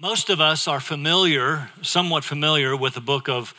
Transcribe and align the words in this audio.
Most 0.00 0.30
of 0.30 0.40
us 0.40 0.68
are 0.68 0.78
familiar, 0.78 1.70
somewhat 1.82 2.22
familiar, 2.22 2.76
with 2.76 2.94
the 2.94 3.00
book 3.00 3.28
of 3.28 3.52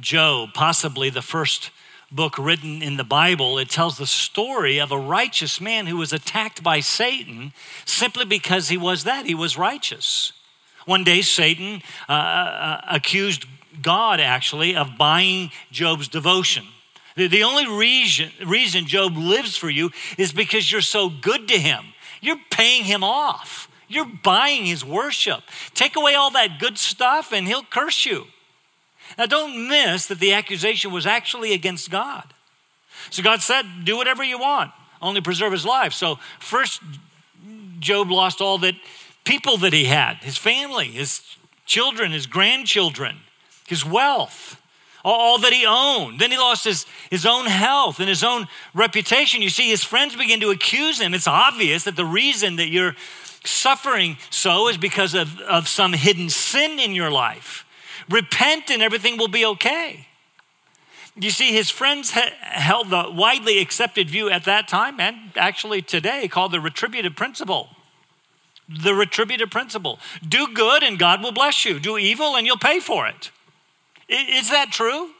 Job, 0.00 0.52
possibly 0.52 1.08
the 1.08 1.22
first 1.22 1.70
book 2.10 2.36
written 2.36 2.82
in 2.82 2.96
the 2.96 3.04
Bible. 3.04 3.58
It 3.58 3.70
tells 3.70 3.96
the 3.96 4.04
story 4.04 4.80
of 4.80 4.90
a 4.90 4.98
righteous 4.98 5.60
man 5.60 5.86
who 5.86 5.96
was 5.96 6.12
attacked 6.12 6.64
by 6.64 6.80
Satan 6.80 7.52
simply 7.84 8.24
because 8.24 8.70
he 8.70 8.76
was 8.76 9.04
that, 9.04 9.26
he 9.26 9.36
was 9.36 9.56
righteous. 9.56 10.32
One 10.84 11.04
day, 11.04 11.22
Satan 11.22 11.80
uh, 12.08 12.12
uh, 12.12 12.80
accused 12.90 13.46
God 13.80 14.18
actually 14.18 14.74
of 14.74 14.98
buying 14.98 15.52
Job's 15.70 16.08
devotion. 16.08 16.64
The, 17.14 17.28
the 17.28 17.44
only 17.44 17.68
reason, 17.68 18.32
reason 18.44 18.86
Job 18.86 19.16
lives 19.16 19.56
for 19.56 19.70
you 19.70 19.92
is 20.18 20.32
because 20.32 20.72
you're 20.72 20.80
so 20.80 21.08
good 21.08 21.46
to 21.46 21.56
him. 21.56 21.84
You're 22.20 22.40
paying 22.50 22.82
him 22.82 23.04
off. 23.04 23.68
You're 23.94 24.04
buying 24.22 24.66
his 24.66 24.84
worship. 24.84 25.42
Take 25.74 25.96
away 25.96 26.14
all 26.14 26.30
that 26.32 26.58
good 26.58 26.78
stuff 26.78 27.32
and 27.32 27.46
he'll 27.46 27.62
curse 27.62 28.04
you. 28.04 28.26
Now, 29.18 29.26
don't 29.26 29.68
miss 29.68 30.06
that 30.06 30.18
the 30.18 30.32
accusation 30.32 30.92
was 30.92 31.06
actually 31.06 31.52
against 31.52 31.90
God. 31.90 32.34
So 33.10 33.22
God 33.22 33.42
said, 33.42 33.64
Do 33.84 33.96
whatever 33.96 34.24
you 34.24 34.38
want, 34.38 34.72
only 35.00 35.20
preserve 35.20 35.52
his 35.52 35.64
life. 35.64 35.92
So, 35.92 36.18
first, 36.40 36.80
Job 37.78 38.10
lost 38.10 38.40
all 38.40 38.58
that 38.58 38.74
people 39.24 39.56
that 39.58 39.72
he 39.72 39.84
had 39.84 40.16
his 40.18 40.36
family, 40.36 40.88
his 40.88 41.22
children, 41.66 42.12
his 42.12 42.26
grandchildren, 42.26 43.18
his 43.66 43.84
wealth, 43.84 44.60
all 45.04 45.38
that 45.38 45.52
he 45.52 45.66
owned. 45.66 46.18
Then 46.18 46.30
he 46.30 46.38
lost 46.38 46.64
his, 46.64 46.86
his 47.10 47.26
own 47.26 47.46
health 47.46 48.00
and 48.00 48.08
his 48.08 48.24
own 48.24 48.48
reputation. 48.72 49.42
You 49.42 49.50
see, 49.50 49.68
his 49.68 49.84
friends 49.84 50.16
begin 50.16 50.40
to 50.40 50.50
accuse 50.50 50.98
him. 50.98 51.12
It's 51.12 51.28
obvious 51.28 51.84
that 51.84 51.96
the 51.96 52.06
reason 52.06 52.56
that 52.56 52.68
you're 52.68 52.96
suffering 53.44 54.16
so 54.30 54.68
is 54.68 54.76
because 54.76 55.14
of, 55.14 55.40
of 55.40 55.68
some 55.68 55.92
hidden 55.92 56.30
sin 56.30 56.78
in 56.78 56.92
your 56.92 57.10
life. 57.10 57.64
Repent 58.08 58.70
and 58.70 58.82
everything 58.82 59.16
will 59.16 59.28
be 59.28 59.44
okay. 59.44 60.08
You 61.16 61.30
see, 61.30 61.52
his 61.52 61.70
friends 61.70 62.10
held 62.10 62.90
the 62.90 63.08
widely 63.10 63.60
accepted 63.60 64.10
view 64.10 64.30
at 64.30 64.44
that 64.44 64.66
time 64.66 64.98
and 64.98 65.16
actually 65.36 65.80
today 65.80 66.26
called 66.26 66.52
the 66.52 66.60
retributive 66.60 67.14
principle. 67.14 67.68
The 68.68 68.94
retributive 68.94 69.50
principle. 69.50 70.00
Do 70.26 70.48
good 70.52 70.82
and 70.82 70.98
God 70.98 71.22
will 71.22 71.32
bless 71.32 71.64
you. 71.64 71.78
Do 71.78 71.98
evil 71.98 72.34
and 72.34 72.46
you'll 72.46 72.56
pay 72.56 72.80
for 72.80 73.06
it. 73.06 73.30
Is 74.08 74.50
that 74.50 74.72
true? 74.72 75.10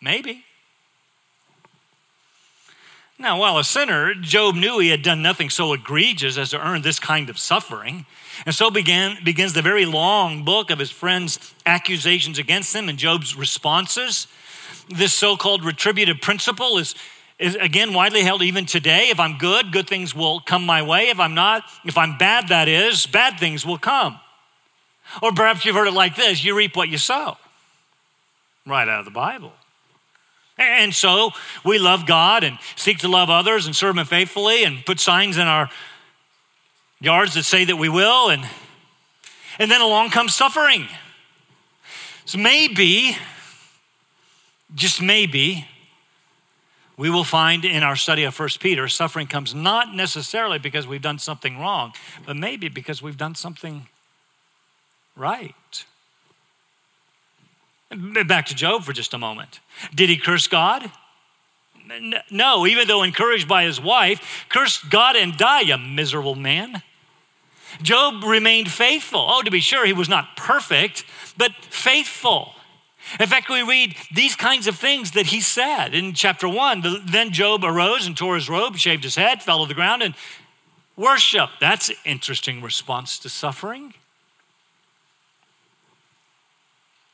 Maybe. 0.00 0.44
Now, 3.20 3.40
while 3.40 3.58
a 3.58 3.64
sinner, 3.64 4.14
Job 4.14 4.54
knew 4.54 4.78
he 4.78 4.90
had 4.90 5.02
done 5.02 5.22
nothing 5.22 5.50
so 5.50 5.72
egregious 5.72 6.38
as 6.38 6.50
to 6.50 6.64
earn 6.64 6.82
this 6.82 7.00
kind 7.00 7.28
of 7.28 7.38
suffering. 7.38 8.06
And 8.46 8.54
so 8.54 8.70
began, 8.70 9.18
begins 9.24 9.54
the 9.54 9.62
very 9.62 9.84
long 9.84 10.44
book 10.44 10.70
of 10.70 10.78
his 10.78 10.92
friends' 10.92 11.54
accusations 11.66 12.38
against 12.38 12.74
him 12.74 12.88
and 12.88 12.96
Job's 12.96 13.34
responses. 13.34 14.28
This 14.88 15.12
so 15.12 15.36
called 15.36 15.64
retributive 15.64 16.20
principle 16.20 16.78
is, 16.78 16.94
is 17.40 17.56
again 17.56 17.92
widely 17.92 18.22
held 18.22 18.42
even 18.42 18.66
today. 18.66 19.08
If 19.08 19.18
I'm 19.18 19.36
good, 19.36 19.72
good 19.72 19.88
things 19.88 20.14
will 20.14 20.38
come 20.38 20.64
my 20.64 20.82
way. 20.82 21.08
If 21.08 21.18
I'm 21.18 21.34
not, 21.34 21.64
if 21.84 21.98
I'm 21.98 22.18
bad, 22.18 22.48
that 22.48 22.68
is, 22.68 23.04
bad 23.06 23.40
things 23.40 23.66
will 23.66 23.78
come. 23.78 24.20
Or 25.20 25.32
perhaps 25.32 25.64
you've 25.64 25.74
heard 25.74 25.88
it 25.88 25.94
like 25.94 26.14
this 26.14 26.44
you 26.44 26.56
reap 26.56 26.76
what 26.76 26.88
you 26.88 26.98
sow. 26.98 27.36
Right 28.64 28.88
out 28.88 29.00
of 29.00 29.04
the 29.06 29.10
Bible. 29.10 29.52
And 30.58 30.92
so 30.92 31.30
we 31.64 31.78
love 31.78 32.04
God 32.06 32.42
and 32.42 32.58
seek 32.74 32.98
to 32.98 33.08
love 33.08 33.30
others 33.30 33.66
and 33.66 33.76
serve 33.76 33.96
Him 33.96 34.06
faithfully 34.06 34.64
and 34.64 34.84
put 34.84 34.98
signs 34.98 35.36
in 35.36 35.46
our 35.46 35.70
yards 37.00 37.34
that 37.34 37.44
say 37.44 37.64
that 37.64 37.76
we 37.76 37.88
will. 37.88 38.28
And, 38.28 38.44
and 39.58 39.70
then 39.70 39.80
along 39.80 40.10
comes 40.10 40.34
suffering. 40.34 40.88
So 42.24 42.38
maybe, 42.38 43.16
just 44.74 45.00
maybe, 45.00 45.66
we 46.98 47.08
will 47.08 47.24
find 47.24 47.64
in 47.64 47.84
our 47.84 47.94
study 47.94 48.24
of 48.24 48.34
First 48.34 48.58
Peter, 48.58 48.88
suffering 48.88 49.28
comes 49.28 49.54
not 49.54 49.94
necessarily 49.94 50.58
because 50.58 50.86
we've 50.86 51.00
done 51.00 51.20
something 51.20 51.58
wrong, 51.58 51.92
but 52.26 52.36
maybe 52.36 52.68
because 52.68 53.00
we've 53.00 53.16
done 53.16 53.36
something 53.36 53.86
right. 55.14 55.54
Back 57.90 58.46
to 58.46 58.54
Job 58.54 58.84
for 58.84 58.92
just 58.92 59.14
a 59.14 59.18
moment. 59.18 59.60
Did 59.94 60.10
he 60.10 60.18
curse 60.18 60.46
God? 60.46 60.90
No, 62.30 62.66
even 62.66 62.86
though 62.86 63.02
encouraged 63.02 63.48
by 63.48 63.64
his 63.64 63.80
wife, 63.80 64.46
cursed 64.50 64.90
God 64.90 65.16
and 65.16 65.36
die, 65.36 65.62
you 65.62 65.78
miserable 65.78 66.34
man. 66.34 66.82
Job 67.80 68.24
remained 68.24 68.70
faithful. 68.70 69.24
Oh, 69.26 69.42
to 69.42 69.50
be 69.50 69.60
sure, 69.60 69.86
he 69.86 69.92
was 69.94 70.08
not 70.08 70.36
perfect, 70.36 71.04
but 71.36 71.52
faithful. 71.70 72.54
In 73.18 73.26
fact, 73.26 73.48
we 73.48 73.62
read 73.62 73.96
these 74.12 74.36
kinds 74.36 74.66
of 74.66 74.76
things 74.76 75.12
that 75.12 75.26
he 75.26 75.40
said 75.40 75.94
in 75.94 76.12
chapter 76.12 76.46
one. 76.46 76.84
Then 77.06 77.30
Job 77.30 77.64
arose 77.64 78.06
and 78.06 78.14
tore 78.14 78.34
his 78.34 78.50
robe, 78.50 78.76
shaved 78.76 79.04
his 79.04 79.16
head, 79.16 79.42
fell 79.42 79.62
to 79.62 79.68
the 79.68 79.74
ground, 79.74 80.02
and 80.02 80.14
worshiped. 80.94 81.58
That's 81.58 81.88
an 81.88 81.96
interesting 82.04 82.60
response 82.60 83.18
to 83.20 83.30
suffering. 83.30 83.94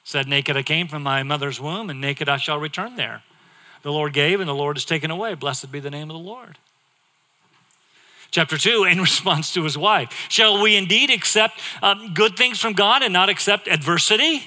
Said, 0.05 0.29
Naked 0.29 0.57
I 0.57 0.63
came 0.63 0.87
from 0.87 1.03
my 1.03 1.23
mother's 1.23 1.61
womb, 1.61 1.91
and 1.91 2.01
naked 2.01 2.29
I 2.29 2.37
shall 2.37 2.59
return 2.59 2.97
there. 2.97 3.23
The 3.83 3.91
Lord 3.91 4.13
gave, 4.13 4.39
and 4.39 4.49
the 4.49 4.55
Lord 4.55 4.77
has 4.77 4.85
taken 4.85 5.11
away. 5.11 5.35
Blessed 5.35 5.73
be 5.73 5.81
the 5.81 5.91
name 5.91 6.11
of 6.11 6.15
the 6.15 6.23
Lord. 6.23 6.59
Chapter 8.31 8.59
2, 8.59 8.85
in 8.85 9.01
response 9.01 9.53
to 9.55 9.65
his 9.65 9.77
wife, 9.77 10.27
shall 10.29 10.63
we 10.63 10.77
indeed 10.77 11.11
accept 11.11 11.61
um, 11.83 12.15
good 12.15 12.37
things 12.37 12.61
from 12.61 12.75
God 12.75 13.03
and 13.03 13.13
not 13.13 13.29
accept 13.29 13.67
adversity? 13.67 14.43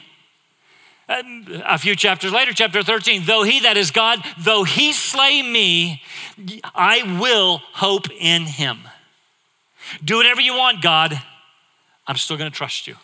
Um, 1.09 1.45
a 1.65 1.77
few 1.77 1.95
chapters 1.95 2.33
later, 2.33 2.51
chapter 2.53 2.83
13, 2.83 3.23
though 3.25 3.43
he 3.43 3.61
that 3.61 3.77
is 3.77 3.91
God, 3.91 4.19
though 4.37 4.63
he 4.63 4.91
slay 4.91 5.41
me, 5.41 6.03
I 6.75 7.17
will 7.19 7.59
hope 7.73 8.09
in 8.11 8.43
him. 8.43 8.79
Do 10.03 10.17
whatever 10.17 10.41
you 10.41 10.53
want, 10.53 10.81
God. 10.81 11.19
I'm 12.05 12.17
still 12.17 12.37
going 12.37 12.51
to 12.51 12.55
trust 12.55 12.87
you. 12.87 12.95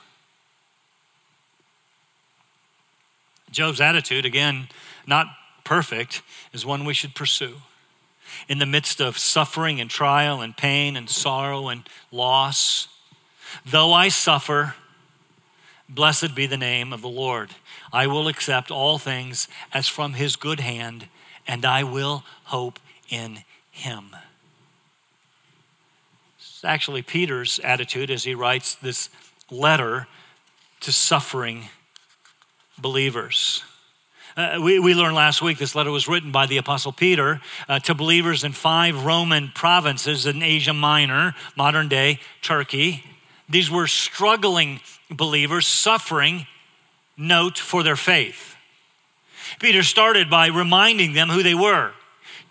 Job's 3.54 3.80
attitude, 3.80 4.26
again, 4.26 4.68
not 5.06 5.28
perfect, 5.64 6.22
is 6.52 6.66
one 6.66 6.86
we 6.86 6.94
should 6.94 7.16
pursue. 7.16 7.58
In 8.50 8.58
the 8.58 8.66
midst 8.66 9.00
of 9.00 9.18
suffering 9.18 9.80
and 9.80 9.90
trial 9.90 10.42
and 10.42 10.58
pain 10.58 10.96
and 10.98 11.10
sorrow 11.10 11.68
and 11.68 11.88
loss, 12.12 12.88
though 13.66 13.94
I 13.94 14.10
suffer, 14.10 14.76
blessed 15.88 16.34
be 16.34 16.48
the 16.48 16.58
name 16.58 16.92
of 16.92 17.02
the 17.02 17.10
Lord. 17.10 17.52
I 17.92 18.08
will 18.08 18.28
accept 18.28 18.72
all 18.72 18.98
things 18.98 19.48
as 19.72 19.88
from 19.88 20.14
his 20.14 20.36
good 20.36 20.60
hand, 20.60 21.08
and 21.48 21.64
I 21.64 21.84
will 21.84 22.24
hope 22.46 22.80
in 23.10 23.44
him. 23.70 24.16
It's 26.40 26.64
actually 26.64 27.04
Peter's 27.04 27.60
attitude 27.64 28.10
as 28.10 28.24
he 28.24 28.34
writes 28.34 28.74
this 28.74 29.10
letter 29.52 30.08
to 30.80 30.92
suffering 30.92 31.70
believers. 32.78 33.64
Uh, 34.36 34.60
we, 34.64 34.80
we 34.80 34.96
learned 34.96 35.16
last 35.16 35.42
week 35.42 35.60
this 35.60 35.76
letter 35.76 35.92
was 35.92 36.08
written 36.08 36.32
by 36.32 36.48
the 36.48 36.58
Apostle 36.58 36.92
Peter 36.92 37.40
uh, 37.70 37.80
to 37.80 37.94
believers 37.94 38.44
in 38.44 38.52
five 38.52 39.06
Roman 39.06 39.52
provinces 39.54 40.26
in 40.26 40.42
Asia 40.42 40.74
Minor, 40.74 41.36
modern 41.56 41.88
day 41.88 42.20
Turkey. 42.42 43.04
These 43.48 43.70
were 43.70 43.86
struggling 43.86 44.80
believers, 45.12 45.68
suffering, 45.68 46.48
note, 47.16 47.60
for 47.60 47.84
their 47.84 47.96
faith. 47.96 48.56
Peter 49.60 49.84
started 49.84 50.30
by 50.30 50.48
reminding 50.48 51.14
them 51.14 51.30
who 51.30 51.44
they 51.44 51.56
were 51.56 51.92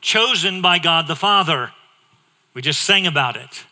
chosen 0.00 0.60
by 0.60 0.78
God 0.78 1.06
the 1.06 1.16
Father. 1.16 1.72
We 2.54 2.60
just 2.62 2.83
sang 2.83 3.06
about 3.06 3.37
it. 3.37 3.65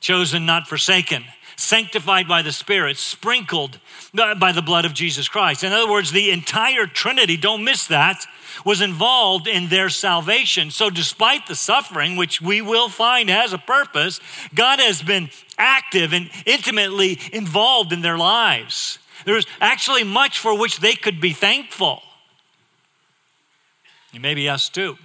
Chosen, 0.00 0.44
not 0.44 0.66
forsaken 0.66 1.24
sanctified 1.58 2.28
by 2.28 2.40
the 2.40 2.52
Spirit, 2.52 2.96
sprinkled 2.96 3.80
by 4.14 4.52
the 4.52 4.62
blood 4.62 4.84
of 4.84 4.94
Jesus 4.94 5.28
Christ. 5.28 5.64
In 5.64 5.72
other 5.72 5.90
words, 5.90 6.12
the 6.12 6.30
entire 6.30 6.86
Trinity, 6.86 7.36
don't 7.36 7.64
miss 7.64 7.86
that, 7.88 8.24
was 8.64 8.80
involved 8.80 9.48
in 9.48 9.68
their 9.68 9.88
salvation. 9.88 10.70
So, 10.70 10.88
despite 10.88 11.46
the 11.46 11.56
suffering, 11.56 12.16
which 12.16 12.40
we 12.40 12.62
will 12.62 12.88
find 12.88 13.28
has 13.28 13.52
a 13.52 13.58
purpose, 13.58 14.20
God 14.54 14.78
has 14.78 15.02
been 15.02 15.30
active 15.58 16.12
and 16.12 16.30
intimately 16.46 17.18
involved 17.32 17.92
in 17.92 18.02
their 18.02 18.16
lives. 18.16 18.98
There's 19.24 19.46
actually 19.60 20.04
much 20.04 20.38
for 20.38 20.56
which 20.56 20.78
they 20.78 20.94
could 20.94 21.20
be 21.20 21.32
thankful. 21.32 22.02
And 24.12 24.22
maybe 24.22 24.48
us 24.48 24.68
too. 24.68 24.96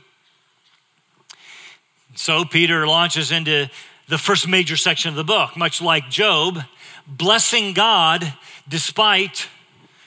So 2.16 2.46
Peter 2.46 2.86
launches 2.86 3.32
into 3.32 3.70
the 4.14 4.20
first 4.20 4.48
major 4.48 4.78
section 4.78 5.10
of 5.10 5.16
the 5.16 5.24
book, 5.24 5.58
much 5.58 5.82
like 5.82 6.08
Job, 6.08 6.60
blessing 7.08 7.74
God 7.74 8.32
despite 8.70 9.50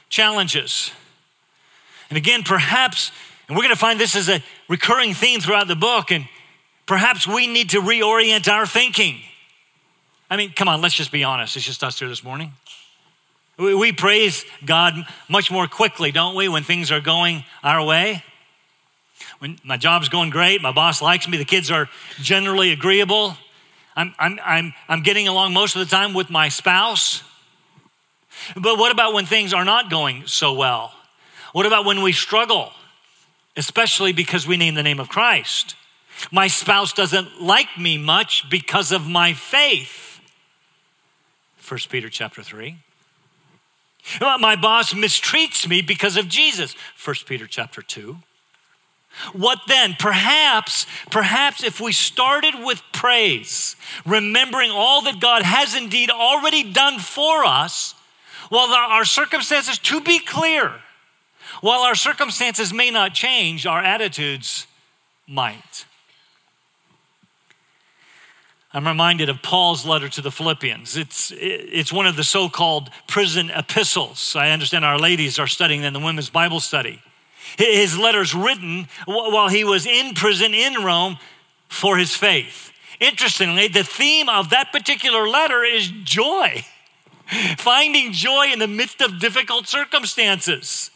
challenges. 0.09 0.93
And 2.09 2.17
again, 2.17 2.45
perhaps, 2.45 3.11
and 3.49 3.57
we're 3.57 3.65
going 3.65 3.75
to 3.75 3.81
find 3.81 3.99
this 3.99 4.15
as 4.15 4.29
a 4.29 4.45
recurring 4.69 5.13
theme 5.13 5.41
throughout 5.41 5.67
the 5.67 5.75
book, 5.75 6.13
and 6.13 6.29
perhaps 6.87 7.27
we 7.27 7.49
need 7.49 7.71
to 7.71 7.81
reorient 7.81 8.47
our 8.47 8.65
thinking. 8.65 9.17
I 10.31 10.37
mean, 10.37 10.53
come 10.53 10.69
on, 10.69 10.81
let's 10.81 10.95
just 10.95 11.11
be 11.11 11.25
honest. 11.25 11.57
It's 11.57 11.67
just 11.67 11.83
us 11.83 11.99
here 11.99 12.09
this 12.09 12.23
morning. 12.23 12.53
We, 13.59 13.75
we 13.75 13.91
praise 13.91 14.45
God 14.65 14.95
much 15.29 15.51
more 15.51 15.67
quickly, 15.67 16.13
don't 16.13 16.37
we, 16.37 16.49
when 16.49 16.63
things 16.63 16.93
are 16.93 17.01
going 17.01 17.43
our 17.65 17.85
way? 17.85 18.23
When 19.41 19.59
my 19.65 19.77
job's 19.77 20.09
going 20.09 20.31
great, 20.31 20.63
my 20.63 20.71
boss 20.71 21.03
likes 21.03 21.27
me, 21.27 21.39
the 21.39 21.45
kids 21.45 21.73
are 21.73 21.89
generally 22.23 22.71
agreeable, 22.71 23.37
I'm, 23.97 24.15
I'm, 24.19 24.39
I'm, 24.45 24.75
I'm 24.89 25.03
getting 25.03 25.27
along 25.27 25.55
most 25.55 25.75
of 25.75 25.81
the 25.81 25.91
time 25.91 26.13
with 26.13 26.31
my 26.31 26.49
spouse. 26.49 27.23
But 28.55 28.79
what 28.79 28.93
about 28.93 29.15
when 29.15 29.27
things 29.27 29.55
are 29.55 29.65
not 29.65 29.91
going 29.91 30.27
so 30.27 30.53
well? 30.53 30.93
What 31.53 31.65
about 31.65 31.87
when 31.87 32.03
we 32.03 32.13
struggle, 32.13 32.73
especially 33.57 34.13
because 34.13 34.47
we 34.47 34.59
name 34.59 34.75
the 34.75 34.83
name 34.83 35.01
of 35.01 35.09
Christ? 35.09 35.75
My 36.31 36.47
spouse 36.47 36.93
doesn't 36.93 37.41
like 37.43 37.79
me 37.79 37.99
much 37.99 38.49
because 38.51 38.93
of 38.93 39.07
my 39.07 39.33
faith. 39.33 40.21
1 41.67 41.81
Peter 41.89 42.09
chapter 42.09 42.43
3. 42.43 42.77
My 44.21 44.55
boss 44.55 44.95
mistreats 44.95 45.67
me 45.67 45.83
because 45.83 46.17
of 46.17 46.29
Jesus. 46.29 46.77
1 47.03 47.17
Peter 47.27 47.47
chapter 47.47 47.83
2. 47.83 48.19
What 49.33 49.61
then? 49.67 49.97
Perhaps, 49.99 50.87
perhaps 51.11 51.63
if 51.63 51.81
we 51.81 51.93
started 51.93 52.55
with 52.65 52.83
praise, 52.93 53.77
remembering 54.05 54.71
all 54.71 55.03
that 55.03 55.21
God 55.21 55.43
has 55.43 55.75
indeed 55.75 56.11
already 56.11 56.73
done 56.73 56.99
for 56.99 57.45
us, 57.45 57.95
while 58.49 58.69
our 58.69 59.05
circumstances, 59.05 59.79
to 59.79 60.01
be 60.01 60.19
clear, 60.19 60.73
while 61.61 61.81
our 61.81 61.95
circumstances 61.95 62.73
may 62.73 62.91
not 62.91 63.15
change, 63.15 63.67
our 63.67 63.81
attitudes 63.81 64.67
might. 65.27 65.87
I'm 68.73 68.87
reminded 68.87 69.31
of 69.31 69.43
Paul's 69.43 69.87
letter 69.87 70.09
to 70.11 70.21
the 70.21 70.31
Philippians. 70.31 70.99
It's, 70.99 71.33
it's 71.35 71.93
one 71.93 72.07
of 72.07 72.17
the 72.17 72.25
so 72.25 72.51
called 72.51 72.91
prison 73.07 73.51
epistles. 73.51 74.37
I 74.37 74.51
understand 74.51 74.85
our 74.85 74.99
ladies 74.99 75.39
are 75.39 75.47
studying 75.47 75.83
in 75.83 75.95
the 75.95 75.99
women's 75.99 76.29
Bible 76.29 76.61
study. 76.61 77.01
His 77.59 77.99
letters 77.99 78.35
written 78.35 78.89
while 79.07 79.49
he 79.49 79.65
was 79.65 79.87
in 79.87 80.15
prison 80.15 80.55
in 80.55 80.85
Rome 80.85 81.19
for 81.69 81.97
his 81.97 82.15
faith. 82.15 82.73
Interestingly, 83.01 83.69
the 83.69 83.85
theme 83.85 84.29
of 84.29 84.51
that 84.51 84.73
particular 84.73 85.29
letter 85.29 85.65
is 85.65 85.89
joy, 86.05 86.65
finding 87.59 88.13
joy 88.13 88.47
in 88.53 88.59
the 88.59 88.69
midst 88.69 89.01
of 89.01 89.21
difficult 89.21 89.69
circumstances, 89.69 90.91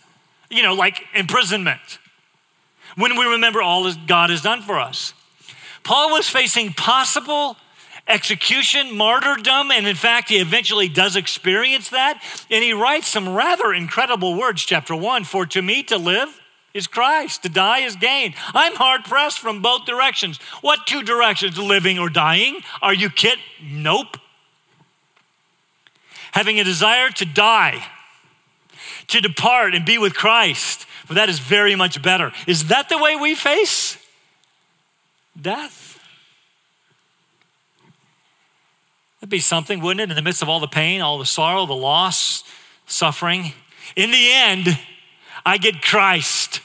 you 0.49 0.63
know, 0.63 0.75
like 0.75 1.05
imprisonment, 1.15 1.99
when 2.97 3.19
we 3.19 3.25
remember 3.25 3.61
all 3.61 3.85
that 3.85 4.07
God 4.07 4.31
has 4.31 4.43
done 4.43 4.63
for 4.63 4.79
us. 4.79 5.13
Paul 5.83 6.11
was 6.11 6.29
facing 6.29 6.73
possible 6.73 7.57
execution, 8.07 8.97
martyrdom, 8.97 9.71
and 9.71 9.87
in 9.87 9.97
fact, 9.97 10.29
he 10.29 10.37
eventually 10.39 10.89
does 10.89 11.17
experience 11.17 11.91
that. 11.91 12.23
And 12.51 12.63
he 12.65 12.73
writes 12.73 13.09
some 13.09 13.29
rather 13.29 13.73
incredible 13.73 14.37
words, 14.37 14.63
chapter 14.63 14.95
one 14.95 15.25
For 15.25 15.47
to 15.47 15.63
me 15.63 15.83
to 15.85 15.99
live 15.99 16.41
is 16.73 16.87
Christ, 16.87 17.43
to 17.43 17.49
die 17.49 17.81
is 17.81 17.97
gain. 17.97 18.35
I'm 18.55 18.77
hard 18.77 19.05
pressed 19.05 19.41
from 19.41 19.61
both 19.61 19.87
directions. 19.87 20.39
What 20.61 20.87
two 20.87 21.03
directions, 21.03 21.59
living 21.59 21.99
or 21.99 22.09
dying? 22.09 22.61
Are 22.81 22.95
you 22.95 23.11
kid? 23.11 23.39
Nope. 23.63 24.17
Having 26.33 26.61
a 26.61 26.65
desire 26.65 27.11
to 27.11 27.25
die, 27.25 27.85
to 29.09 29.21
depart 29.21 29.75
and 29.75 29.85
be 29.85 29.99
with 29.99 30.15
Christ, 30.15 30.85
for 31.07 31.15
that 31.15 31.29
is 31.29 31.41
very 31.41 31.75
much 31.75 32.01
better. 32.03 32.33
Is 32.47 32.69
that 32.69 32.89
the 32.89 32.99
way 32.99 33.17
we 33.17 33.35
face 33.35 33.99
death? 35.41 35.90
That'd 39.21 39.31
be 39.31 39.39
something, 39.39 39.81
wouldn't 39.81 40.01
it? 40.01 40.11
In 40.11 40.17
the 40.17 40.23
midst 40.23 40.41
of 40.41 40.49
all 40.49 40.61
the 40.61 40.67
pain, 40.67 41.03
all 41.03 41.19
the 41.19 41.27
sorrow, 41.27 41.67
the 41.67 41.75
loss, 41.75 42.43
suffering. 42.87 43.53
In 43.95 44.11
the 44.11 44.33
end, 44.33 44.79
I 45.45 45.59
get 45.59 45.83
Christ. 45.83 46.63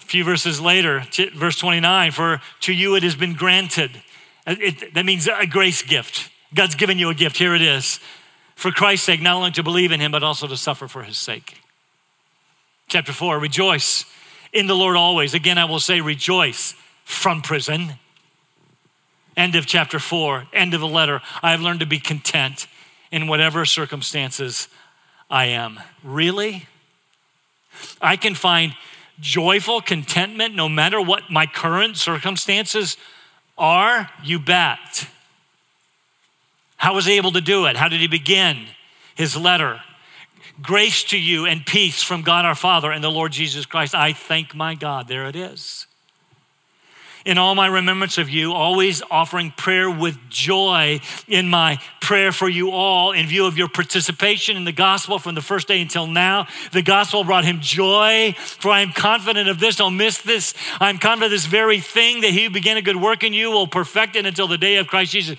A 0.00 0.04
few 0.06 0.24
verses 0.24 0.58
later, 0.58 1.04
verse 1.34 1.58
29 1.58 2.12
For 2.12 2.40
to 2.60 2.72
you 2.72 2.94
it 2.94 3.02
has 3.02 3.14
been 3.14 3.34
granted. 3.34 4.02
Uh, 4.46 4.54
it, 4.58 4.94
that 4.94 5.04
means 5.04 5.28
a 5.28 5.46
grace 5.46 5.82
gift. 5.82 6.30
God's 6.54 6.74
given 6.74 6.98
you 6.98 7.10
a 7.10 7.14
gift. 7.14 7.36
Here 7.36 7.54
it 7.54 7.62
is. 7.62 8.00
For 8.54 8.70
Christ's 8.70 9.04
sake, 9.04 9.20
not 9.20 9.36
only 9.36 9.50
to 9.50 9.62
believe 9.62 9.92
in 9.92 10.00
him, 10.00 10.12
but 10.12 10.22
also 10.22 10.46
to 10.46 10.56
suffer 10.56 10.88
for 10.88 11.02
his 11.02 11.18
sake. 11.18 11.60
Chapter 12.88 13.12
4 13.12 13.38
Rejoice 13.38 14.06
in 14.50 14.66
the 14.66 14.74
Lord 14.74 14.96
always. 14.96 15.34
Again, 15.34 15.58
I 15.58 15.66
will 15.66 15.80
say, 15.80 16.00
rejoice 16.00 16.74
from 17.04 17.42
prison 17.42 17.98
End 19.36 19.54
of 19.54 19.66
chapter 19.66 19.98
four, 19.98 20.46
end 20.52 20.72
of 20.72 20.80
the 20.80 20.88
letter. 20.88 21.20
I 21.42 21.50
have 21.50 21.60
learned 21.60 21.80
to 21.80 21.86
be 21.86 21.98
content 21.98 22.66
in 23.10 23.28
whatever 23.28 23.64
circumstances 23.64 24.68
I 25.30 25.46
am. 25.46 25.78
Really? 26.02 26.66
I 28.00 28.16
can 28.16 28.34
find 28.34 28.74
joyful 29.20 29.80
contentment 29.80 30.54
no 30.54 30.68
matter 30.68 31.00
what 31.00 31.30
my 31.30 31.46
current 31.46 31.96
circumstances 31.96 32.96
are? 33.58 34.10
You 34.22 34.38
bet. 34.38 35.08
How 36.76 36.94
was 36.94 37.06
he 37.06 37.16
able 37.16 37.32
to 37.32 37.40
do 37.40 37.66
it? 37.66 37.76
How 37.76 37.88
did 37.88 38.00
he 38.00 38.06
begin 38.06 38.66
his 39.14 39.36
letter? 39.36 39.80
Grace 40.62 41.02
to 41.04 41.18
you 41.18 41.46
and 41.46 41.64
peace 41.64 42.02
from 42.02 42.22
God 42.22 42.44
our 42.44 42.54
Father 42.54 42.90
and 42.90 43.02
the 43.02 43.10
Lord 43.10 43.32
Jesus 43.32 43.66
Christ. 43.66 43.94
I 43.94 44.12
thank 44.12 44.54
my 44.54 44.74
God. 44.74 45.08
There 45.08 45.26
it 45.26 45.36
is 45.36 45.86
in 47.26 47.38
all 47.38 47.56
my 47.56 47.66
remembrance 47.66 48.18
of 48.18 48.30
you, 48.30 48.52
always 48.52 49.02
offering 49.10 49.50
prayer 49.50 49.90
with 49.90 50.16
joy 50.30 51.00
in 51.26 51.48
my 51.48 51.76
prayer 52.00 52.30
for 52.30 52.48
you 52.48 52.70
all 52.70 53.10
in 53.10 53.26
view 53.26 53.46
of 53.46 53.58
your 53.58 53.68
participation 53.68 54.56
in 54.56 54.62
the 54.62 54.70
gospel 54.70 55.18
from 55.18 55.34
the 55.34 55.42
first 55.42 55.66
day 55.66 55.82
until 55.82 56.06
now. 56.06 56.46
The 56.70 56.82
gospel 56.82 57.24
brought 57.24 57.44
him 57.44 57.58
joy, 57.60 58.36
for 58.38 58.70
I 58.70 58.80
am 58.80 58.92
confident 58.92 59.48
of 59.48 59.58
this. 59.58 59.74
Don't 59.74 59.96
miss 59.96 60.22
this. 60.22 60.54
I'm 60.78 60.98
confident 60.98 61.24
of 61.24 61.30
this 61.32 61.46
very 61.46 61.80
thing 61.80 62.20
that 62.20 62.30
he 62.30 62.44
who 62.44 62.50
began 62.50 62.76
a 62.76 62.82
good 62.82 62.96
work 62.96 63.24
in 63.24 63.32
you 63.32 63.50
will 63.50 63.66
perfect 63.66 64.14
it 64.14 64.24
until 64.24 64.46
the 64.46 64.56
day 64.56 64.76
of 64.76 64.86
Christ 64.86 65.10
Jesus. 65.10 65.36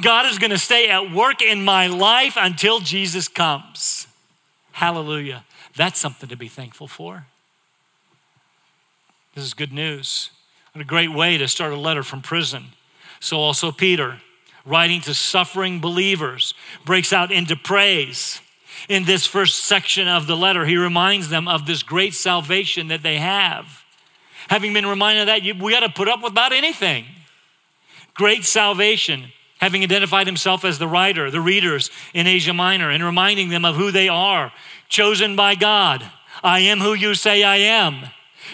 God 0.00 0.24
is 0.24 0.38
going 0.38 0.50
to 0.50 0.58
stay 0.58 0.88
at 0.88 1.12
work 1.12 1.42
in 1.42 1.62
my 1.62 1.88
life 1.88 2.38
until 2.40 2.80
Jesus 2.80 3.28
comes. 3.28 4.06
Hallelujah. 4.72 5.44
That's 5.76 6.00
something 6.00 6.30
to 6.30 6.36
be 6.36 6.48
thankful 6.48 6.88
for. 6.88 7.26
This 9.34 9.44
is 9.44 9.52
good 9.52 9.74
news. 9.74 10.30
A 10.74 10.84
great 10.84 11.12
way 11.12 11.38
to 11.38 11.48
start 11.48 11.72
a 11.72 11.76
letter 11.76 12.02
from 12.02 12.22
prison. 12.22 12.66
So, 13.20 13.38
also, 13.38 13.72
Peter, 13.72 14.20
writing 14.64 15.00
to 15.02 15.14
suffering 15.14 15.80
believers, 15.80 16.54
breaks 16.84 17.12
out 17.12 17.32
into 17.32 17.56
praise. 17.56 18.40
In 18.88 19.04
this 19.04 19.26
first 19.26 19.64
section 19.64 20.06
of 20.06 20.26
the 20.26 20.36
letter, 20.36 20.66
he 20.66 20.76
reminds 20.76 21.30
them 21.30 21.48
of 21.48 21.66
this 21.66 21.82
great 21.82 22.14
salvation 22.14 22.88
that 22.88 23.02
they 23.02 23.16
have. 23.16 23.82
Having 24.48 24.72
been 24.72 24.86
reminded 24.86 25.22
of 25.22 25.26
that, 25.26 25.42
we 25.60 25.72
got 25.72 25.80
to 25.80 25.88
put 25.88 26.06
up 26.06 26.22
with 26.22 26.32
about 26.32 26.52
anything. 26.52 27.06
Great 28.14 28.44
salvation, 28.44 29.32
having 29.58 29.82
identified 29.82 30.26
himself 30.26 30.64
as 30.64 30.78
the 30.78 30.86
writer, 30.86 31.30
the 31.30 31.40
readers 31.40 31.90
in 32.14 32.26
Asia 32.26 32.54
Minor, 32.54 32.90
and 32.90 33.02
reminding 33.02 33.48
them 33.48 33.64
of 33.64 33.74
who 33.74 33.90
they 33.90 34.08
are, 34.08 34.52
chosen 34.88 35.34
by 35.34 35.56
God. 35.56 36.08
I 36.42 36.60
am 36.60 36.78
who 36.78 36.94
you 36.94 37.14
say 37.14 37.42
I 37.42 37.56
am 37.56 38.10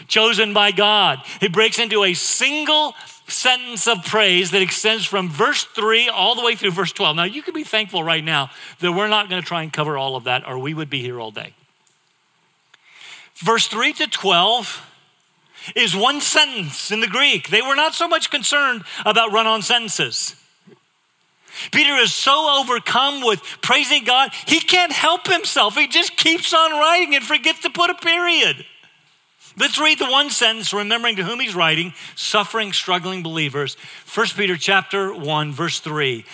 chosen 0.08 0.52
by 0.52 0.72
God. 0.72 1.20
He 1.40 1.48
breaks 1.48 1.78
into 1.78 2.04
a 2.04 2.14
single 2.14 2.94
sentence 3.26 3.88
of 3.88 4.04
praise 4.04 4.50
that 4.50 4.62
extends 4.62 5.04
from 5.04 5.30
verse 5.30 5.64
3 5.64 6.08
all 6.08 6.34
the 6.34 6.42
way 6.42 6.54
through 6.56 6.72
verse 6.72 6.92
12. 6.92 7.16
Now, 7.16 7.24
you 7.24 7.42
can 7.42 7.54
be 7.54 7.64
thankful 7.64 8.02
right 8.02 8.22
now 8.22 8.50
that 8.80 8.92
we're 8.92 9.08
not 9.08 9.28
going 9.28 9.40
to 9.40 9.46
try 9.46 9.62
and 9.62 9.72
cover 9.72 9.96
all 9.96 10.16
of 10.16 10.24
that, 10.24 10.46
or 10.46 10.58
we 10.58 10.74
would 10.74 10.90
be 10.90 11.00
here 11.00 11.20
all 11.20 11.30
day. 11.30 11.54
Verse 13.36 13.66
3 13.66 13.92
to 13.94 14.06
12 14.06 14.90
is 15.74 15.96
one 15.96 16.20
sentence 16.20 16.90
in 16.90 17.00
the 17.00 17.06
Greek. 17.06 17.48
They 17.48 17.62
were 17.62 17.74
not 17.74 17.94
so 17.94 18.06
much 18.06 18.30
concerned 18.30 18.82
about 19.04 19.32
run 19.32 19.46
on 19.46 19.62
sentences. 19.62 20.36
Peter 21.70 21.94
is 21.94 22.12
so 22.12 22.60
overcome 22.60 23.24
with 23.24 23.40
praising 23.62 24.04
God, 24.04 24.32
he 24.46 24.60
can't 24.60 24.92
help 24.92 25.26
himself. 25.26 25.76
He 25.76 25.86
just 25.86 26.16
keeps 26.16 26.52
on 26.52 26.72
writing 26.72 27.14
and 27.14 27.24
forgets 27.24 27.60
to 27.60 27.70
put 27.70 27.90
a 27.90 27.94
period. 27.94 28.64
Let's 29.56 29.78
read 29.78 30.00
the 30.00 30.10
one 30.10 30.30
sentence, 30.30 30.72
remembering 30.72 31.14
to 31.16 31.24
whom 31.24 31.38
he's 31.38 31.54
writing, 31.54 31.94
suffering, 32.16 32.72
struggling 32.72 33.22
believers. 33.22 33.76
1 34.12 34.26
Peter 34.36 34.56
chapter 34.56 35.14
1, 35.14 35.52
verse 35.52 35.78
3. 35.78 36.24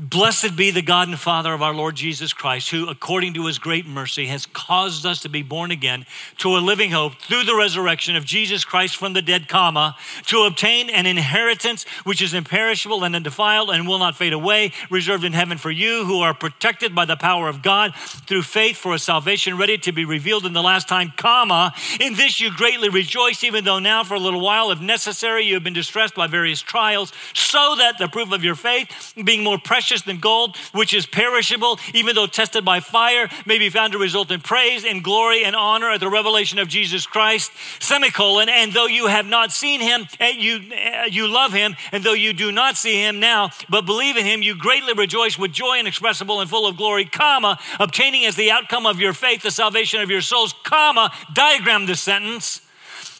Blessed 0.00 0.54
be 0.54 0.70
the 0.70 0.80
God 0.80 1.08
and 1.08 1.18
Father 1.18 1.52
of 1.52 1.60
our 1.60 1.74
Lord 1.74 1.96
Jesus 1.96 2.32
Christ, 2.32 2.70
who, 2.70 2.88
according 2.88 3.34
to 3.34 3.46
his 3.46 3.58
great 3.58 3.84
mercy, 3.84 4.26
has 4.26 4.46
caused 4.46 5.04
us 5.04 5.18
to 5.22 5.28
be 5.28 5.42
born 5.42 5.72
again 5.72 6.06
to 6.36 6.56
a 6.56 6.58
living 6.58 6.92
hope 6.92 7.14
through 7.16 7.42
the 7.42 7.56
resurrection 7.56 8.14
of 8.14 8.24
Jesus 8.24 8.64
Christ 8.64 8.94
from 8.94 9.12
the 9.12 9.22
dead, 9.22 9.48
comma, 9.48 9.96
to 10.26 10.42
obtain 10.42 10.88
an 10.88 11.06
inheritance 11.06 11.82
which 12.04 12.22
is 12.22 12.32
imperishable 12.32 13.02
and 13.02 13.16
undefiled 13.16 13.70
and 13.70 13.88
will 13.88 13.98
not 13.98 14.14
fade 14.14 14.32
away, 14.32 14.70
reserved 14.88 15.24
in 15.24 15.32
heaven 15.32 15.58
for 15.58 15.72
you, 15.72 16.04
who 16.04 16.20
are 16.20 16.32
protected 16.32 16.94
by 16.94 17.04
the 17.04 17.16
power 17.16 17.48
of 17.48 17.60
God 17.60 17.92
through 17.96 18.42
faith 18.42 18.76
for 18.76 18.94
a 18.94 19.00
salvation 19.00 19.56
ready 19.56 19.78
to 19.78 19.90
be 19.90 20.04
revealed 20.04 20.46
in 20.46 20.52
the 20.52 20.62
last 20.62 20.86
time, 20.86 21.12
comma. 21.16 21.74
In 21.98 22.14
this 22.14 22.40
you 22.40 22.54
greatly 22.54 22.88
rejoice, 22.88 23.42
even 23.42 23.64
though 23.64 23.80
now 23.80 24.04
for 24.04 24.14
a 24.14 24.20
little 24.20 24.42
while, 24.42 24.70
if 24.70 24.80
necessary, 24.80 25.44
you 25.44 25.54
have 25.54 25.64
been 25.64 25.72
distressed 25.72 26.14
by 26.14 26.28
various 26.28 26.60
trials, 26.60 27.12
so 27.34 27.74
that 27.78 27.98
the 27.98 28.06
proof 28.06 28.30
of 28.30 28.44
your 28.44 28.54
faith, 28.54 29.12
being 29.24 29.42
more 29.42 29.58
precious 29.58 29.87
precious 29.88 30.04
than 30.04 30.18
gold, 30.18 30.54
which 30.72 30.92
is 30.92 31.06
perishable, 31.06 31.78
even 31.94 32.14
though 32.14 32.26
tested 32.26 32.62
by 32.62 32.78
fire, 32.78 33.26
may 33.46 33.58
be 33.58 33.70
found 33.70 33.90
to 33.90 33.98
result 33.98 34.30
in 34.30 34.38
praise 34.38 34.84
and 34.84 35.02
glory 35.02 35.44
and 35.44 35.56
honor 35.56 35.90
at 35.90 35.98
the 35.98 36.10
revelation 36.10 36.58
of 36.58 36.68
Jesus 36.68 37.06
Christ. 37.06 37.50
Semicolon, 37.80 38.50
and 38.50 38.74
though 38.74 38.86
you 38.86 39.06
have 39.06 39.24
not 39.24 39.50
seen 39.50 39.80
him, 39.80 40.06
and 40.20 40.36
you, 40.36 40.60
eh, 40.74 41.06
you 41.10 41.26
love 41.26 41.54
him, 41.54 41.74
and 41.90 42.04
though 42.04 42.12
you 42.12 42.34
do 42.34 42.52
not 42.52 42.76
see 42.76 43.02
him 43.02 43.18
now, 43.18 43.48
but 43.70 43.86
believe 43.86 44.18
in 44.18 44.26
him, 44.26 44.42
you 44.42 44.54
greatly 44.54 44.92
rejoice 44.92 45.38
with 45.38 45.52
joy 45.52 45.78
inexpressible 45.78 46.38
and 46.42 46.50
full 46.50 46.66
of 46.66 46.76
glory, 46.76 47.06
comma, 47.06 47.58
obtaining 47.80 48.26
as 48.26 48.36
the 48.36 48.50
outcome 48.50 48.84
of 48.84 49.00
your 49.00 49.14
faith 49.14 49.40
the 49.40 49.50
salvation 49.50 50.02
of 50.02 50.10
your 50.10 50.20
souls, 50.20 50.54
comma, 50.64 51.10
diagram 51.32 51.86
this 51.86 52.02
sentence 52.02 52.60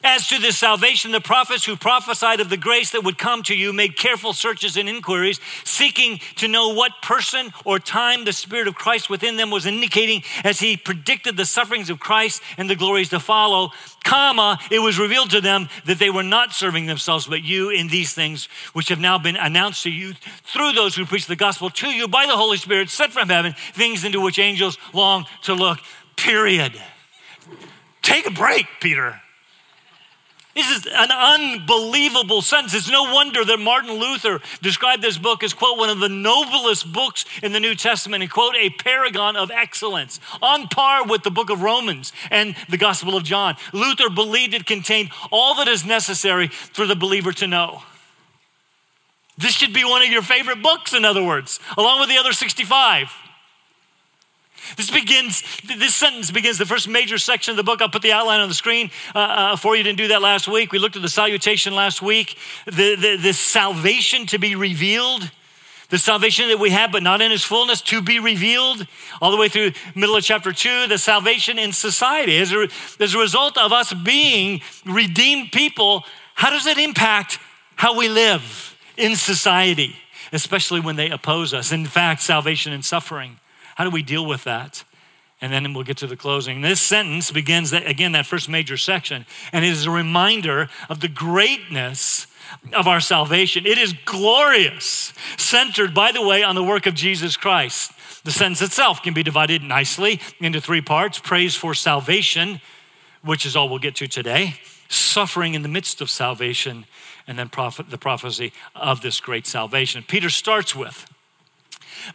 as 0.04 0.28
to 0.28 0.38
this 0.38 0.56
salvation, 0.56 1.10
the 1.10 1.20
prophets 1.20 1.64
who 1.64 1.76
prophesied 1.76 2.40
of 2.40 2.50
the 2.50 2.56
grace 2.56 2.90
that 2.92 3.02
would 3.02 3.18
come 3.18 3.42
to 3.42 3.54
you 3.54 3.72
made 3.72 3.96
careful 3.96 4.32
searches 4.32 4.76
and 4.76 4.88
inquiries, 4.88 5.40
seeking 5.64 6.20
to 6.36 6.46
know 6.46 6.72
what 6.72 6.92
person 7.02 7.52
or 7.64 7.78
time 7.78 8.24
the 8.24 8.32
Spirit 8.32 8.68
of 8.68 8.76
Christ 8.76 9.10
within 9.10 9.36
them 9.36 9.50
was 9.50 9.66
indicating 9.66 10.22
as 10.44 10.60
he 10.60 10.76
predicted 10.76 11.36
the 11.36 11.44
sufferings 11.44 11.90
of 11.90 11.98
Christ 11.98 12.42
and 12.56 12.70
the 12.70 12.76
glories 12.76 13.08
to 13.10 13.18
follow. 13.18 13.70
Comma, 14.04 14.58
it 14.70 14.78
was 14.78 14.98
revealed 14.98 15.30
to 15.30 15.40
them 15.40 15.68
that 15.86 15.98
they 15.98 16.10
were 16.10 16.22
not 16.22 16.52
serving 16.52 16.86
themselves, 16.86 17.26
but 17.26 17.42
you 17.42 17.70
in 17.70 17.88
these 17.88 18.14
things 18.14 18.48
which 18.72 18.88
have 18.88 19.00
now 19.00 19.18
been 19.18 19.36
announced 19.36 19.82
to 19.82 19.90
you 19.90 20.14
through 20.44 20.72
those 20.72 20.94
who 20.94 21.04
preach 21.06 21.26
the 21.26 21.36
gospel 21.36 21.70
to 21.70 21.88
you 21.88 22.06
by 22.06 22.26
the 22.26 22.36
Holy 22.36 22.56
Spirit 22.56 22.88
sent 22.88 23.12
from 23.12 23.28
heaven, 23.28 23.54
things 23.72 24.04
into 24.04 24.20
which 24.20 24.38
angels 24.38 24.78
long 24.92 25.26
to 25.42 25.54
look. 25.54 25.80
Period. 26.16 26.80
Take 28.02 28.26
a 28.26 28.30
break, 28.30 28.66
Peter. 28.80 29.20
This 30.58 30.70
is 30.78 30.88
an 30.92 31.12
unbelievable 31.12 32.42
sentence. 32.42 32.74
It's 32.74 32.90
no 32.90 33.14
wonder 33.14 33.44
that 33.44 33.60
Martin 33.60 33.92
Luther 33.92 34.40
described 34.60 35.02
this 35.02 35.16
book 35.16 35.44
as, 35.44 35.54
quote, 35.54 35.78
one 35.78 35.88
of 35.88 36.00
the 36.00 36.08
noblest 36.08 36.92
books 36.92 37.24
in 37.44 37.52
the 37.52 37.60
New 37.60 37.76
Testament, 37.76 38.24
and, 38.24 38.32
quote, 38.32 38.56
a 38.56 38.70
paragon 38.70 39.36
of 39.36 39.52
excellence, 39.52 40.18
on 40.42 40.66
par 40.66 41.06
with 41.06 41.22
the 41.22 41.30
book 41.30 41.48
of 41.48 41.62
Romans 41.62 42.12
and 42.28 42.56
the 42.68 42.76
Gospel 42.76 43.16
of 43.16 43.22
John. 43.22 43.54
Luther 43.72 44.10
believed 44.10 44.52
it 44.52 44.66
contained 44.66 45.10
all 45.30 45.54
that 45.54 45.68
is 45.68 45.86
necessary 45.86 46.48
for 46.48 46.88
the 46.88 46.96
believer 46.96 47.30
to 47.34 47.46
know. 47.46 47.84
This 49.36 49.52
should 49.52 49.72
be 49.72 49.84
one 49.84 50.02
of 50.02 50.08
your 50.08 50.22
favorite 50.22 50.60
books, 50.60 50.92
in 50.92 51.04
other 51.04 51.22
words, 51.22 51.60
along 51.76 52.00
with 52.00 52.08
the 52.08 52.18
other 52.18 52.32
65. 52.32 53.12
This 54.76 54.90
begins, 54.90 55.42
this 55.62 55.94
sentence 55.94 56.30
begins 56.30 56.58
the 56.58 56.66
first 56.66 56.88
major 56.88 57.18
section 57.18 57.52
of 57.52 57.56
the 57.56 57.62
book. 57.62 57.80
I'll 57.80 57.88
put 57.88 58.02
the 58.02 58.12
outline 58.12 58.40
on 58.40 58.48
the 58.48 58.54
screen 58.54 58.90
uh, 59.14 59.18
uh, 59.18 59.56
for 59.56 59.76
you. 59.76 59.82
Didn't 59.82 59.98
do 59.98 60.08
that 60.08 60.22
last 60.22 60.46
week. 60.46 60.72
We 60.72 60.78
looked 60.78 60.96
at 60.96 61.02
the 61.02 61.08
salutation 61.08 61.74
last 61.74 62.02
week. 62.02 62.36
The, 62.66 62.96
the, 62.96 63.16
the 63.16 63.32
salvation 63.32 64.26
to 64.26 64.38
be 64.38 64.54
revealed, 64.54 65.30
the 65.88 65.98
salvation 65.98 66.48
that 66.48 66.58
we 66.58 66.70
have, 66.70 66.92
but 66.92 67.02
not 67.02 67.22
in 67.22 67.32
its 67.32 67.44
fullness, 67.44 67.80
to 67.82 68.02
be 68.02 68.18
revealed, 68.18 68.86
all 69.22 69.30
the 69.30 69.38
way 69.38 69.48
through 69.48 69.72
middle 69.94 70.16
of 70.16 70.22
chapter 70.22 70.52
two, 70.52 70.86
the 70.86 70.98
salvation 70.98 71.58
in 71.58 71.72
society. 71.72 72.38
As 72.38 72.52
a, 72.52 72.68
as 73.00 73.14
a 73.14 73.18
result 73.18 73.56
of 73.56 73.72
us 73.72 73.94
being 73.94 74.60
redeemed 74.84 75.50
people, 75.50 76.04
how 76.34 76.50
does 76.50 76.66
it 76.66 76.78
impact 76.78 77.38
how 77.76 77.96
we 77.96 78.08
live 78.08 78.76
in 78.96 79.16
society, 79.16 79.96
especially 80.32 80.80
when 80.80 80.96
they 80.96 81.08
oppose 81.10 81.54
us? 81.54 81.72
In 81.72 81.86
fact, 81.86 82.20
salvation 82.20 82.72
and 82.72 82.84
suffering. 82.84 83.38
How 83.78 83.84
do 83.84 83.90
we 83.90 84.02
deal 84.02 84.26
with 84.26 84.42
that? 84.42 84.82
And 85.40 85.52
then 85.52 85.72
we'll 85.72 85.84
get 85.84 85.98
to 85.98 86.08
the 86.08 86.16
closing. 86.16 86.62
This 86.62 86.80
sentence 86.80 87.30
begins, 87.30 87.70
that, 87.70 87.86
again, 87.86 88.10
that 88.10 88.26
first 88.26 88.48
major 88.48 88.76
section, 88.76 89.24
and 89.52 89.64
it 89.64 89.68
is 89.68 89.86
a 89.86 89.90
reminder 89.92 90.68
of 90.88 90.98
the 90.98 91.06
greatness 91.06 92.26
of 92.72 92.88
our 92.88 92.98
salvation. 92.98 93.64
It 93.64 93.78
is 93.78 93.94
glorious, 94.04 95.12
centered, 95.36 95.94
by 95.94 96.10
the 96.10 96.26
way, 96.26 96.42
on 96.42 96.56
the 96.56 96.64
work 96.64 96.86
of 96.86 96.94
Jesus 96.94 97.36
Christ. 97.36 97.92
The 98.24 98.32
sentence 98.32 98.62
itself 98.62 99.00
can 99.00 99.14
be 99.14 99.22
divided 99.22 99.62
nicely 99.62 100.20
into 100.40 100.60
three 100.60 100.80
parts 100.80 101.20
praise 101.20 101.54
for 101.54 101.72
salvation, 101.72 102.60
which 103.22 103.46
is 103.46 103.54
all 103.54 103.68
we'll 103.68 103.78
get 103.78 103.94
to 103.94 104.08
today, 104.08 104.54
suffering 104.88 105.54
in 105.54 105.62
the 105.62 105.68
midst 105.68 106.00
of 106.00 106.10
salvation, 106.10 106.84
and 107.28 107.38
then 107.38 107.48
prophet, 107.48 107.90
the 107.90 107.96
prophecy 107.96 108.52
of 108.74 109.02
this 109.02 109.20
great 109.20 109.46
salvation. 109.46 110.02
Peter 110.02 110.30
starts 110.30 110.74
with 110.74 111.06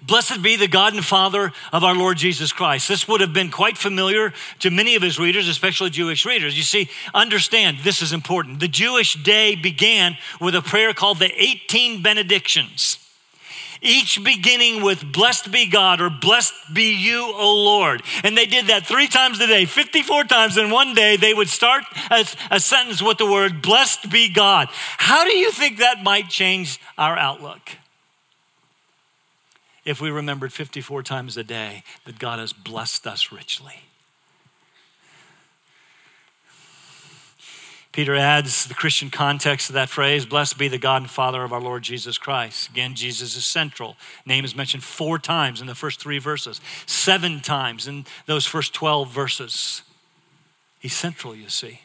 Blessed 0.02 0.42
be 0.42 0.56
the 0.56 0.68
God 0.68 0.94
and 0.94 1.04
Father 1.06 1.52
of 1.72 1.84
our 1.84 1.96
Lord 1.96 2.18
Jesus 2.18 2.52
Christ. 2.52 2.88
This 2.88 3.08
would 3.08 3.22
have 3.22 3.34
been 3.34 3.52
quite 3.52 3.78
familiar 3.78 4.34
to 4.60 4.70
many 4.70 4.96
of 4.96 5.02
his 5.02 5.20
readers, 5.20 5.48
especially 5.48 5.90
Jewish 5.90 6.26
readers. 6.26 6.58
You 6.58 6.64
see, 6.64 6.90
understand 7.14 7.80
this 7.84 8.02
is 8.02 8.14
important. 8.14 8.60
The 8.60 8.68
Jewish 8.68 9.22
day 9.24 9.56
began 9.56 10.18
with 10.42 10.56
a 10.56 10.62
prayer 10.62 10.94
called 10.94 11.20
the 11.20 11.32
18 11.42 12.02
benedictions 12.02 13.00
each 13.84 14.24
beginning 14.24 14.82
with 14.82 15.12
blessed 15.12 15.52
be 15.52 15.68
God 15.68 16.02
or 16.02 16.10
blessed 16.10 16.54
be 16.74 16.96
you, 16.96 17.34
O 17.36 17.54
Lord. 17.54 18.02
And 18.24 18.38
they 18.38 18.46
did 18.46 18.68
that 18.68 18.86
three 18.86 19.08
times 19.08 19.40
a 19.42 19.48
day, 19.48 19.66
54 19.66 20.24
times 20.24 20.58
in 20.58 20.72
one 20.72 20.94
day. 20.94 21.18
They 21.18 21.34
would 21.34 21.50
start 21.50 21.84
a, 22.10 22.26
a, 22.50 22.60
sentence 22.60 23.02
with 23.02 23.18
the 23.18 23.30
word 23.30 23.62
blessed 23.62 24.10
be 24.10 24.30
God. 24.30 24.70
How 24.72 25.26
do 25.26 25.32
you 25.32 25.52
think 25.52 25.78
that 25.80 26.02
might 26.02 26.30
change 26.30 26.80
our 26.98 27.18
outlook? 27.18 27.60
If 29.86 30.00
we 30.00 30.10
remembered 30.10 30.54
54 30.54 31.04
times 31.04 31.38
a 31.38 31.44
day 31.44 31.84
that 32.06 32.20
God 32.20 32.40
has 32.40 32.54
blessed 32.54 33.06
us 33.06 33.32
richly. 33.32 33.84
Peter 37.94 38.16
adds 38.16 38.66
the 38.66 38.74
Christian 38.74 39.12
context 39.12 39.68
to 39.68 39.74
that 39.74 39.88
phrase 39.88 40.26
Blessed 40.26 40.58
be 40.58 40.68
the 40.68 40.80
God 40.80 41.04
and 41.04 41.12
Father 41.12 41.44
of 41.44 41.54
our 41.54 41.62
Lord 41.62 41.84
Jesus 41.84 42.18
Christ. 42.18 42.70
Again, 42.70 42.96
Jesus 42.96 43.36
is 43.36 43.46
central. 43.46 43.96
Name 44.26 44.44
is 44.44 44.56
mentioned 44.56 44.84
four 44.84 45.20
times 45.20 45.62
in 45.62 45.68
the 45.68 45.76
first 45.76 46.00
three 46.00 46.18
verses, 46.18 46.60
seven 46.88 47.40
times 47.40 47.88
in 47.88 48.06
those 48.26 48.48
first 48.48 48.74
12 48.74 49.12
verses. 49.12 49.84
He's 50.80 50.96
central, 50.96 51.36
you 51.36 51.50
see. 51.50 51.82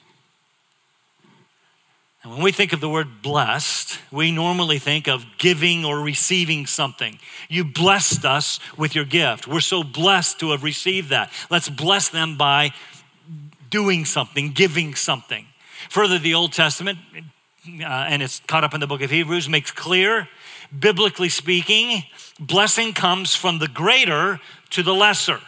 And 2.23 2.33
when 2.33 2.43
we 2.43 2.51
think 2.51 2.73
of 2.73 2.81
the 2.81 2.89
word 2.89 3.23
blessed, 3.23 3.99
we 4.11 4.33
normally 4.33 4.79
think 4.79 5.07
of 5.07 5.25
giving 5.39 5.85
or 5.85 6.01
receiving 6.01 6.67
something. 6.67 7.19
You 7.49 7.65
blessed 7.65 8.25
us 8.25 8.59
with 8.77 8.95
your 8.95 9.05
gift. 9.05 9.47
We're 9.47 9.61
so 9.61 9.85
blessed 9.85 10.41
to 10.41 10.51
have 10.51 10.65
received 10.65 11.11
that. 11.11 11.33
Let's 11.49 11.69
bless 11.69 12.09
them 12.09 12.37
by 12.37 12.73
doing 13.71 14.05
something, 14.05 14.51
giving 14.51 14.95
something. 14.97 15.47
Further, 15.91 16.19
the 16.19 16.35
Old 16.35 16.53
Testament, 16.53 16.99
uh, 17.81 17.85
and 17.85 18.23
it's 18.23 18.41
caught 18.41 18.65
up 18.65 18.75
in 18.75 18.81
the 18.81 18.87
book 18.87 19.01
of 19.01 19.11
Hebrews, 19.11 19.49
makes 19.49 19.71
clear, 19.71 20.29
biblically 20.77 21.29
speaking, 21.29 22.03
blessing 22.41 22.95
comes 22.95 23.35
from 23.35 23.59
the 23.59 23.69
greater 23.69 24.41
to 24.71 24.83
the 24.83 24.95
lesser. 24.95 25.41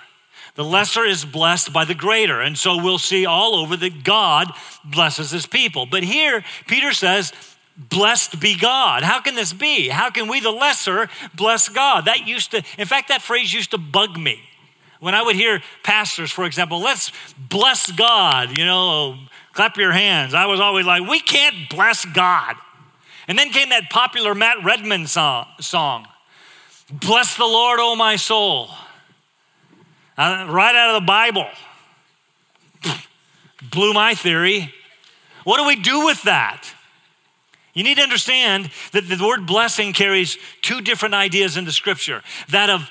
The 0.54 0.64
lesser 0.64 1.04
is 1.04 1.24
blessed 1.24 1.72
by 1.72 1.84
the 1.84 1.94
greater. 1.94 2.40
And 2.40 2.58
so 2.58 2.82
we'll 2.82 2.98
see 2.98 3.26
all 3.26 3.54
over 3.54 3.76
that 3.76 4.04
God 4.04 4.52
blesses 4.84 5.30
his 5.30 5.46
people. 5.46 5.86
But 5.86 6.02
here, 6.02 6.44
Peter 6.66 6.92
says, 6.92 7.32
Blessed 7.76 8.40
be 8.40 8.58
God. 8.58 9.02
How 9.02 9.20
can 9.20 9.34
this 9.34 9.54
be? 9.54 9.88
How 9.88 10.10
can 10.10 10.28
we, 10.28 10.40
the 10.40 10.50
lesser, 10.50 11.08
bless 11.34 11.70
God? 11.70 12.04
That 12.04 12.26
used 12.26 12.50
to, 12.50 12.62
in 12.76 12.86
fact, 12.86 13.08
that 13.08 13.22
phrase 13.22 13.54
used 13.54 13.70
to 13.70 13.78
bug 13.78 14.18
me. 14.18 14.38
When 14.98 15.14
I 15.14 15.22
would 15.22 15.34
hear 15.34 15.62
pastors, 15.82 16.30
for 16.30 16.44
example, 16.44 16.80
let's 16.80 17.10
bless 17.38 17.90
God, 17.90 18.58
you 18.58 18.66
know, 18.66 19.16
clap 19.54 19.78
your 19.78 19.92
hands. 19.92 20.34
I 20.34 20.44
was 20.44 20.60
always 20.60 20.84
like, 20.84 21.08
we 21.08 21.20
can't 21.20 21.70
bless 21.70 22.04
God. 22.04 22.56
And 23.26 23.38
then 23.38 23.48
came 23.48 23.70
that 23.70 23.88
popular 23.88 24.34
Matt 24.34 24.62
Redman 24.62 25.06
song, 25.06 25.46
song 25.60 26.06
Bless 26.92 27.36
the 27.36 27.46
Lord, 27.46 27.78
O 27.80 27.96
my 27.96 28.16
soul 28.16 28.68
uh, 30.20 30.46
right 30.50 30.74
out 30.76 30.94
of 30.94 31.00
the 31.00 31.06
Bible. 31.06 31.46
Blew 33.70 33.94
my 33.94 34.14
theory. 34.14 34.72
What 35.44 35.56
do 35.56 35.66
we 35.66 35.76
do 35.76 36.04
with 36.04 36.22
that? 36.24 36.74
You 37.72 37.84
need 37.84 37.96
to 37.96 38.02
understand 38.02 38.70
that 38.92 39.08
the 39.08 39.24
word 39.24 39.46
blessing 39.46 39.94
carries 39.94 40.36
two 40.60 40.82
different 40.82 41.14
ideas 41.14 41.56
in 41.56 41.64
the 41.64 41.72
scripture 41.72 42.22
that 42.50 42.68
of 42.68 42.90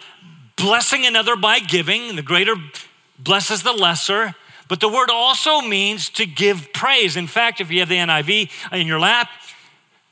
blessing 0.56 1.06
another 1.06 1.36
by 1.36 1.60
giving, 1.60 2.16
the 2.16 2.24
greater 2.24 2.56
blesses 3.20 3.62
the 3.62 3.74
lesser, 3.74 4.34
but 4.68 4.80
the 4.80 4.90
word 4.90 5.12
also 5.12 5.62
means 5.62 6.10
to 6.12 6.26
give 6.26 6.74
praise. 6.74 7.16
In 7.16 7.28
fact, 7.28 7.62
if 7.62 7.70
you 7.70 7.80
have 7.82 7.90
the 7.90 7.98
NIV 7.98 8.50
in 8.72 8.88
your 8.88 9.00
lap, 9.00 9.30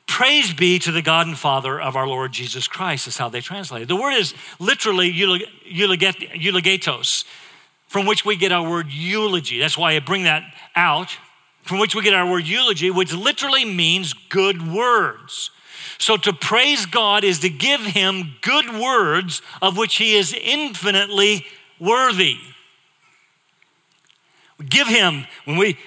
Praise 0.08 0.54
be 0.54 0.80
to 0.80 0.92
the 0.92 1.02
God 1.02 1.28
and 1.28 1.38
Father 1.38 1.80
of 1.80 1.96
our 1.96 2.08
Lord 2.08 2.32
Jesus 2.32 2.68
Christ, 2.68 3.08
is 3.08 3.18
how 3.18 3.30
they 3.30 3.42
translate 3.42 3.84
it. 3.84 3.88
The 3.88 3.96
word 3.96 4.14
is 4.14 4.34
literally 4.58 5.14
eulogetos, 5.14 7.26
from 7.88 8.08
which 8.08 8.26
we 8.26 8.36
get 8.36 8.52
our 8.52 8.68
word 8.68 8.88
eulogy. 8.90 9.60
That's 9.60 9.78
why 9.78 9.96
I 9.96 10.00
bring 10.00 10.24
that 10.24 10.44
out, 10.76 11.12
from 11.62 11.80
which 11.80 11.94
we 11.94 12.02
get 12.02 12.14
our 12.14 12.30
word 12.30 12.48
eulogy, 12.48 12.90
which 12.90 13.14
literally 13.14 13.66
means 13.66 14.14
good 14.14 14.72
words. 14.72 15.52
So 16.00 16.18
to 16.18 16.34
praise 16.34 16.86
God 16.86 17.24
is 17.24 17.40
to 17.40 17.50
give 17.50 17.82
him 17.82 18.36
good 18.42 18.80
words 18.80 19.42
of 19.62 19.78
which 19.78 19.98
he 19.98 20.16
is 20.16 20.34
infinitely 20.34 21.46
worthy. 21.80 22.38
Give 24.68 24.88
him, 24.88 25.28
when 25.46 25.58
we 25.58 25.78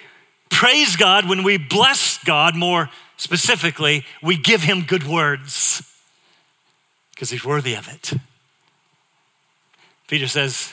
praise 0.51 0.97
God, 0.97 1.29
when 1.29 1.43
we 1.43 1.59
bless 1.59 2.23
God 2.23 2.55
more 2.55 2.91
specifically, 3.21 4.05
we 4.23 4.37
give 4.37 4.63
him 4.63 4.83
good 4.83 5.07
words 5.07 5.83
because 7.15 7.31
he's 7.31 7.45
worthy 7.45 7.75
of 7.75 7.87
it. 7.87 8.13
Peter 10.09 10.27
says, 10.27 10.73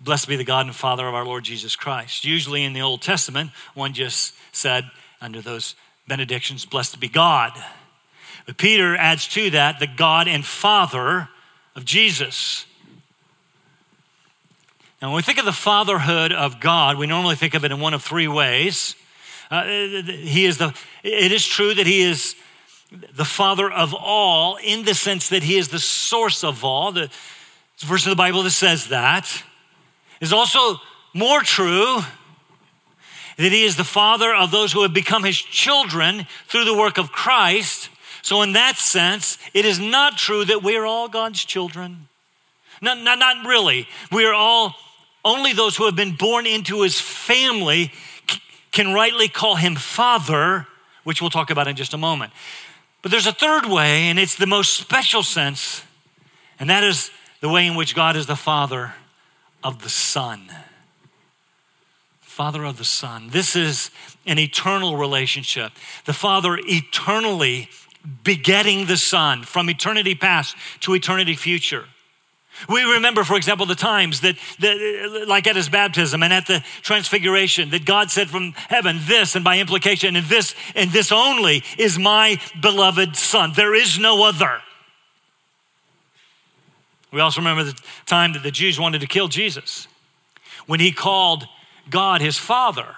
Blessed 0.00 0.28
be 0.28 0.36
the 0.36 0.44
God 0.44 0.66
and 0.66 0.74
Father 0.74 1.06
of 1.06 1.14
our 1.14 1.24
Lord 1.24 1.44
Jesus 1.44 1.76
Christ. 1.76 2.24
Usually 2.24 2.64
in 2.64 2.72
the 2.72 2.82
Old 2.82 3.02
Testament, 3.02 3.50
one 3.74 3.92
just 3.92 4.34
said, 4.52 4.90
under 5.20 5.40
those 5.40 5.76
benedictions, 6.08 6.66
Blessed 6.66 6.98
be 7.00 7.08
God. 7.08 7.52
But 8.46 8.56
Peter 8.56 8.96
adds 8.96 9.28
to 9.28 9.50
that 9.50 9.78
the 9.78 9.86
God 9.86 10.26
and 10.26 10.44
Father 10.44 11.28
of 11.76 11.84
Jesus. 11.84 12.66
Now, 15.00 15.08
when 15.08 15.16
we 15.16 15.22
think 15.22 15.38
of 15.38 15.44
the 15.44 15.52
fatherhood 15.52 16.32
of 16.32 16.60
God, 16.60 16.98
we 16.98 17.06
normally 17.06 17.36
think 17.36 17.54
of 17.54 17.64
it 17.64 17.72
in 17.72 17.80
one 17.80 17.94
of 17.94 18.02
three 18.02 18.28
ways. 18.28 18.96
Uh, 19.50 19.64
he 19.64 20.44
is 20.46 20.58
the, 20.58 20.74
it 21.02 21.32
is 21.32 21.44
true 21.44 21.74
that 21.74 21.86
he 21.86 22.02
is 22.02 22.34
the 22.90 23.24
father 23.24 23.70
of 23.70 23.94
all 23.94 24.56
in 24.56 24.84
the 24.84 24.94
sense 24.94 25.28
that 25.28 25.42
he 25.42 25.56
is 25.56 25.68
the 25.68 25.78
source 25.78 26.44
of 26.44 26.64
all. 26.64 26.92
The 26.92 27.10
verse 27.78 28.06
of 28.06 28.10
the 28.10 28.16
Bible 28.16 28.42
that 28.42 28.50
says 28.50 28.88
that 28.88 29.42
is 30.20 30.32
also 30.32 30.80
more 31.12 31.40
true 31.40 32.00
that 33.36 33.52
he 33.52 33.64
is 33.64 33.76
the 33.76 33.84
father 33.84 34.34
of 34.34 34.50
those 34.50 34.72
who 34.72 34.82
have 34.82 34.94
become 34.94 35.24
his 35.24 35.36
children 35.36 36.26
through 36.46 36.64
the 36.64 36.76
work 36.76 36.98
of 36.98 37.10
Christ. 37.10 37.90
So, 38.22 38.42
in 38.42 38.52
that 38.52 38.76
sense, 38.76 39.38
it 39.52 39.64
is 39.64 39.78
not 39.78 40.16
true 40.16 40.44
that 40.44 40.62
we 40.62 40.76
are 40.76 40.86
all 40.86 41.08
God's 41.08 41.44
children. 41.44 42.08
Not, 42.80 42.98
not, 42.98 43.18
not 43.18 43.46
really. 43.46 43.88
We 44.12 44.24
are 44.24 44.34
all, 44.34 44.74
only 45.24 45.52
those 45.52 45.76
who 45.76 45.86
have 45.86 45.96
been 45.96 46.14
born 46.14 46.46
into 46.46 46.82
his 46.82 47.00
family 47.00 47.92
can 48.74 48.92
rightly 48.92 49.28
call 49.28 49.54
him 49.54 49.76
father, 49.76 50.66
which 51.04 51.20
we'll 51.20 51.30
talk 51.30 51.48
about 51.48 51.68
in 51.68 51.76
just 51.76 51.94
a 51.94 51.96
moment. 51.96 52.32
But 53.02 53.12
there's 53.12 53.26
a 53.26 53.32
third 53.32 53.66
way, 53.66 54.08
and 54.08 54.18
it's 54.18 54.34
the 54.34 54.46
most 54.46 54.76
special 54.76 55.22
sense, 55.22 55.82
and 56.58 56.68
that 56.68 56.82
is 56.82 57.10
the 57.40 57.48
way 57.48 57.66
in 57.66 57.76
which 57.76 57.94
God 57.94 58.16
is 58.16 58.26
the 58.26 58.36
father 58.36 58.94
of 59.62 59.82
the 59.82 59.88
Son. 59.88 60.50
Father 62.20 62.64
of 62.64 62.76
the 62.76 62.84
Son. 62.84 63.28
This 63.30 63.54
is 63.54 63.92
an 64.26 64.40
eternal 64.40 64.96
relationship. 64.96 65.70
The 66.04 66.12
Father 66.12 66.58
eternally 66.64 67.68
begetting 68.24 68.86
the 68.86 68.96
Son 68.96 69.44
from 69.44 69.70
eternity 69.70 70.16
past 70.16 70.56
to 70.80 70.94
eternity 70.94 71.36
future. 71.36 71.84
We 72.68 72.82
remember, 72.82 73.24
for 73.24 73.36
example, 73.36 73.66
the 73.66 73.74
times 73.74 74.20
that, 74.20 74.36
that, 74.60 75.24
like 75.26 75.46
at 75.46 75.56
his 75.56 75.68
baptism 75.68 76.22
and 76.22 76.32
at 76.32 76.46
the 76.46 76.64
transfiguration, 76.82 77.70
that 77.70 77.84
God 77.84 78.10
said 78.10 78.30
from 78.30 78.52
heaven, 78.52 79.00
This, 79.02 79.34
and 79.34 79.44
by 79.44 79.58
implication, 79.58 80.16
and 80.16 80.26
this, 80.26 80.54
and 80.74 80.90
this 80.90 81.12
only 81.12 81.62
is 81.78 81.98
my 81.98 82.40
beloved 82.60 83.16
Son. 83.16 83.52
There 83.54 83.74
is 83.74 83.98
no 83.98 84.24
other. 84.24 84.60
We 87.12 87.20
also 87.20 87.40
remember 87.40 87.64
the 87.64 87.80
time 88.06 88.32
that 88.32 88.42
the 88.42 88.50
Jews 88.50 88.78
wanted 88.78 89.00
to 89.00 89.06
kill 89.06 89.28
Jesus 89.28 89.86
when 90.66 90.80
he 90.80 90.90
called 90.90 91.46
God 91.90 92.20
his 92.20 92.36
Father. 92.38 92.96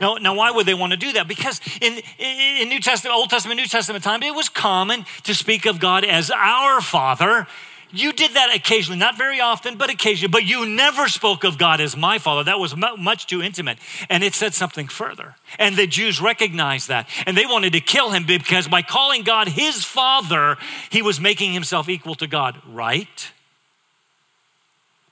Now, 0.00 0.16
now, 0.16 0.34
why 0.34 0.50
would 0.50 0.66
they 0.66 0.74
want 0.74 0.92
to 0.92 0.98
do 0.98 1.12
that? 1.12 1.28
Because 1.28 1.60
in, 1.80 1.98
in 2.18 2.68
New 2.68 2.80
Testament, 2.80 3.16
Old 3.16 3.30
Testament, 3.30 3.58
New 3.58 3.66
Testament 3.66 4.04
time, 4.04 4.22
it 4.22 4.34
was 4.34 4.48
common 4.48 5.06
to 5.22 5.34
speak 5.34 5.66
of 5.66 5.80
God 5.80 6.04
as 6.04 6.30
our 6.30 6.80
Father. 6.80 7.46
You 7.90 8.12
did 8.12 8.34
that 8.34 8.54
occasionally, 8.54 8.98
not 8.98 9.16
very 9.16 9.40
often, 9.40 9.76
but 9.78 9.88
occasionally. 9.88 10.30
But 10.30 10.44
you 10.44 10.66
never 10.66 11.08
spoke 11.08 11.44
of 11.44 11.56
God 11.56 11.80
as 11.80 11.96
my 11.96 12.18
Father. 12.18 12.44
That 12.44 12.58
was 12.58 12.76
much 12.76 13.26
too 13.26 13.42
intimate. 13.42 13.78
And 14.10 14.22
it 14.22 14.34
said 14.34 14.54
something 14.54 14.88
further. 14.88 15.36
And 15.58 15.76
the 15.76 15.86
Jews 15.86 16.20
recognized 16.20 16.88
that. 16.88 17.08
And 17.26 17.36
they 17.36 17.46
wanted 17.46 17.72
to 17.72 17.80
kill 17.80 18.10
him 18.10 18.26
because 18.26 18.68
by 18.68 18.82
calling 18.82 19.22
God 19.22 19.48
his 19.48 19.84
Father, 19.84 20.56
he 20.90 21.00
was 21.00 21.18
making 21.18 21.54
himself 21.54 21.88
equal 21.88 22.14
to 22.16 22.26
God. 22.26 22.60
Right? 22.68 23.32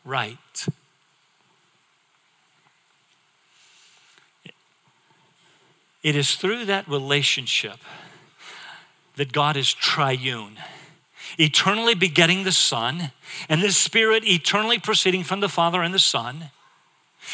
Right. 0.04 0.36
It 6.02 6.14
is 6.14 6.36
through 6.36 6.66
that 6.66 6.86
relationship 6.86 7.78
that 9.16 9.32
God 9.32 9.56
is 9.56 9.72
triune, 9.72 10.56
eternally 11.38 11.94
begetting 11.94 12.44
the 12.44 12.52
Son, 12.52 13.12
and 13.48 13.62
the 13.62 13.72
Spirit 13.72 14.26
eternally 14.26 14.78
proceeding 14.78 15.24
from 15.24 15.40
the 15.40 15.48
Father 15.48 15.82
and 15.82 15.92
the 15.92 15.98
Son. 15.98 16.50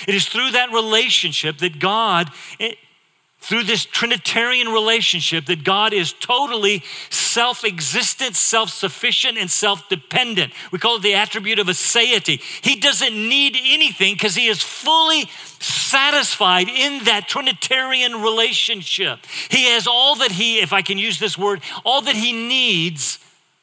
It 0.09 0.15
is 0.15 0.27
through 0.27 0.53
that 0.53 0.73
relationship 0.73 1.59
that 1.59 1.79
God 1.79 2.31
eh, 2.59 2.75
through 3.43 3.65
this 3.65 3.85
Trinitarian 3.85 4.69
relationship 4.69 5.47
that 5.47 5.65
God 5.65 5.93
is 5.93 6.13
totally 6.13 6.85
self 7.11 7.65
existent, 7.65 8.37
self 8.37 8.71
sufficient, 8.71 9.37
and 9.37 9.51
self 9.51 9.89
dependent. 9.89 10.53
We 10.71 10.79
call 10.79 10.97
it 10.97 11.03
the 11.03 11.15
attribute 11.15 11.59
of 11.59 11.67
aseity. 11.67 12.41
He 12.63 12.77
doesn't 12.77 13.13
need 13.13 13.57
anything 13.61 14.15
because 14.15 14.37
he 14.37 14.47
is 14.47 14.63
fully 14.63 15.29
satisfied 15.59 16.69
in 16.69 17.05
that 17.05 17.29
Trinitarian 17.29 18.23
relationship. 18.23 19.27
He 19.51 19.65
has 19.67 19.89
all 19.89 20.15
that 20.17 20.33
he, 20.33 20.61
if 20.61 20.73
I 20.73 20.83
can 20.83 20.97
use 20.97 21.19
this 21.19 21.37
word, 21.37 21.63
all 21.85 22.01
that 22.03 22.17
he 22.17 22.33
needs, 22.33 23.19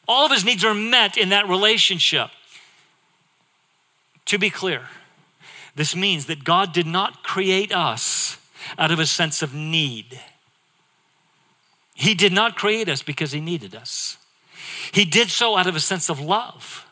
all 0.09 0.25
of 0.25 0.31
his 0.31 0.43
needs 0.43 0.65
are 0.65 0.73
met 0.73 1.17
in 1.17 1.29
that 1.29 1.47
relationship. 1.47 2.31
To 4.25 4.39
be 4.39 4.49
clear, 4.49 4.87
this 5.75 5.95
means 5.95 6.25
that 6.25 6.43
God 6.43 6.73
did 6.73 6.87
not 6.87 7.23
create 7.23 7.71
us 7.71 8.37
out 8.77 8.89
of 8.89 8.99
a 8.99 9.05
sense 9.05 9.43
of 9.43 9.53
need. 9.53 10.19
He 11.93 12.15
did 12.15 12.33
not 12.33 12.55
create 12.55 12.89
us 12.89 13.03
because 13.03 13.31
he 13.31 13.39
needed 13.39 13.75
us. 13.75 14.17
He 14.91 15.05
did 15.05 15.29
so 15.29 15.55
out 15.55 15.67
of 15.67 15.75
a 15.75 15.79
sense 15.79 16.09
of 16.09 16.19
love 16.19 16.87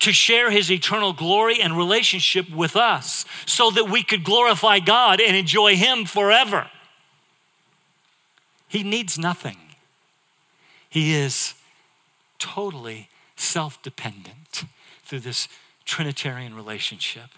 to 0.00 0.12
share 0.12 0.50
his 0.50 0.70
eternal 0.70 1.14
glory 1.14 1.58
and 1.60 1.74
relationship 1.76 2.50
with 2.50 2.76
us 2.76 3.24
so 3.46 3.70
that 3.70 3.88
we 3.88 4.02
could 4.02 4.24
glorify 4.24 4.78
God 4.78 5.20
and 5.22 5.34
enjoy 5.34 5.76
him 5.76 6.04
forever. 6.04 6.68
He 8.68 8.82
needs 8.82 9.18
nothing. 9.18 9.56
He 10.90 11.14
is 11.14 11.54
totally 12.42 13.08
self 13.36 13.80
dependent 13.82 14.64
through 15.04 15.20
this 15.20 15.48
Trinitarian 15.84 16.54
relationship. 16.54 17.30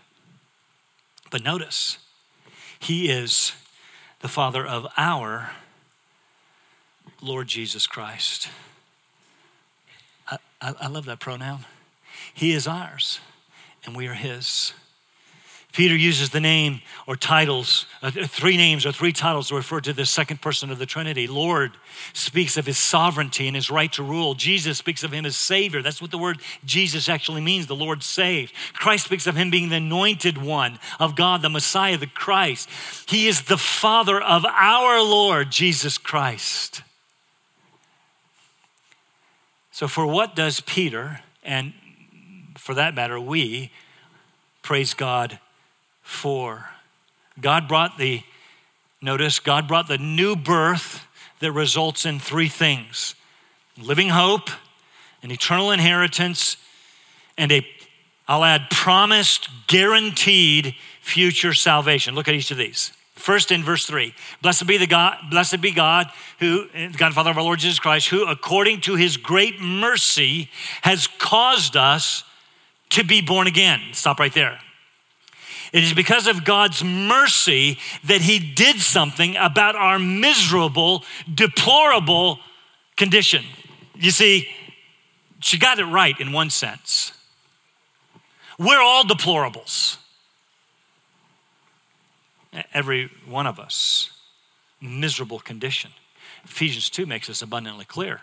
But 1.30 1.42
notice, 1.42 1.98
he 2.78 3.10
is 3.10 3.52
the 4.20 4.28
Father 4.28 4.66
of 4.66 4.86
our 4.96 5.50
Lord 7.20 7.48
Jesus 7.48 7.86
Christ. 7.86 8.48
I, 10.26 10.38
I, 10.60 10.74
I 10.80 10.86
love 10.88 11.04
that 11.04 11.20
pronoun. 11.20 11.66
He 12.32 12.52
is 12.52 12.66
ours, 12.66 13.20
and 13.84 13.96
we 13.96 14.06
are 14.06 14.14
His. 14.14 14.72
Peter 15.74 15.96
uses 15.96 16.30
the 16.30 16.40
name 16.40 16.80
or 17.04 17.16
titles, 17.16 17.86
uh, 18.00 18.08
three 18.08 18.56
names 18.56 18.86
or 18.86 18.92
three 18.92 19.12
titles 19.12 19.48
to 19.48 19.56
refer 19.56 19.80
to 19.80 19.92
the 19.92 20.06
second 20.06 20.40
person 20.40 20.70
of 20.70 20.78
the 20.78 20.86
Trinity. 20.86 21.26
Lord 21.26 21.72
speaks 22.12 22.56
of 22.56 22.64
his 22.64 22.78
sovereignty 22.78 23.48
and 23.48 23.56
his 23.56 23.70
right 23.70 23.92
to 23.94 24.04
rule. 24.04 24.34
Jesus 24.34 24.78
speaks 24.78 25.02
of 25.02 25.10
him 25.10 25.26
as 25.26 25.36
Savior. 25.36 25.82
That's 25.82 26.00
what 26.00 26.12
the 26.12 26.18
word 26.18 26.40
Jesus 26.64 27.08
actually 27.08 27.40
means, 27.40 27.66
the 27.66 27.74
Lord 27.74 28.04
saved. 28.04 28.54
Christ 28.72 29.06
speaks 29.06 29.26
of 29.26 29.34
him 29.34 29.50
being 29.50 29.68
the 29.68 29.76
anointed 29.76 30.38
one 30.38 30.78
of 31.00 31.16
God, 31.16 31.42
the 31.42 31.50
Messiah, 31.50 31.98
the 31.98 32.06
Christ. 32.06 32.70
He 33.08 33.26
is 33.26 33.42
the 33.42 33.58
Father 33.58 34.20
of 34.20 34.44
our 34.46 35.02
Lord, 35.02 35.50
Jesus 35.50 35.98
Christ. 35.98 36.82
So, 39.72 39.88
for 39.88 40.06
what 40.06 40.36
does 40.36 40.60
Peter, 40.60 41.22
and 41.42 41.72
for 42.56 42.76
that 42.76 42.94
matter, 42.94 43.18
we, 43.18 43.72
praise 44.62 44.94
God 44.94 45.40
for. 46.04 46.68
God 47.40 47.66
brought 47.66 47.98
the, 47.98 48.22
notice, 49.02 49.40
God 49.40 49.66
brought 49.66 49.88
the 49.88 49.98
new 49.98 50.36
birth 50.36 51.04
that 51.40 51.50
results 51.50 52.06
in 52.06 52.20
three 52.20 52.48
things 52.48 53.16
living 53.76 54.10
hope, 54.10 54.50
an 55.24 55.32
eternal 55.32 55.72
inheritance, 55.72 56.56
and 57.36 57.50
a, 57.50 57.66
I'll 58.28 58.44
add, 58.44 58.70
promised, 58.70 59.48
guaranteed 59.66 60.76
future 61.00 61.52
salvation. 61.52 62.14
Look 62.14 62.28
at 62.28 62.34
each 62.34 62.52
of 62.52 62.56
these. 62.56 62.92
First 63.14 63.50
in 63.50 63.62
verse 63.62 63.86
three, 63.86 64.14
blessed 64.42 64.66
be 64.66 64.76
the 64.76 64.86
God, 64.86 65.16
blessed 65.30 65.60
be 65.60 65.72
God, 65.72 66.06
who 66.40 66.66
eh, 66.74 66.88
the 66.88 66.98
God 66.98 67.14
Father 67.14 67.30
of 67.30 67.38
our 67.38 67.42
Lord 67.42 67.58
Jesus 67.58 67.78
Christ, 67.78 68.08
who 68.08 68.26
according 68.26 68.80
to 68.82 68.96
his 68.96 69.16
great 69.16 69.60
mercy 69.60 70.50
has 70.82 71.06
caused 71.06 71.76
us 71.76 72.24
to 72.90 73.04
be 73.04 73.20
born 73.20 73.46
again. 73.46 73.80
Stop 73.92 74.18
right 74.20 74.32
there. 74.32 74.60
It 75.74 75.82
is 75.82 75.92
because 75.92 76.28
of 76.28 76.44
God's 76.44 76.84
mercy 76.84 77.80
that 78.04 78.20
He 78.20 78.38
did 78.38 78.80
something 78.80 79.34
about 79.34 79.74
our 79.74 79.98
miserable, 79.98 81.02
deplorable 81.34 82.38
condition. 82.96 83.44
You 83.96 84.12
see, 84.12 84.48
she 85.40 85.58
got 85.58 85.80
it 85.80 85.86
right 85.86 86.18
in 86.20 86.30
one 86.30 86.50
sense. 86.50 87.12
We're 88.56 88.80
all 88.80 89.02
deplorables. 89.02 89.96
Every 92.72 93.10
one 93.26 93.48
of 93.48 93.58
us, 93.58 94.10
miserable 94.80 95.40
condition. 95.40 95.90
Ephesians 96.44 96.88
2 96.88 97.04
makes 97.04 97.26
this 97.26 97.42
abundantly 97.42 97.84
clear. 97.84 98.20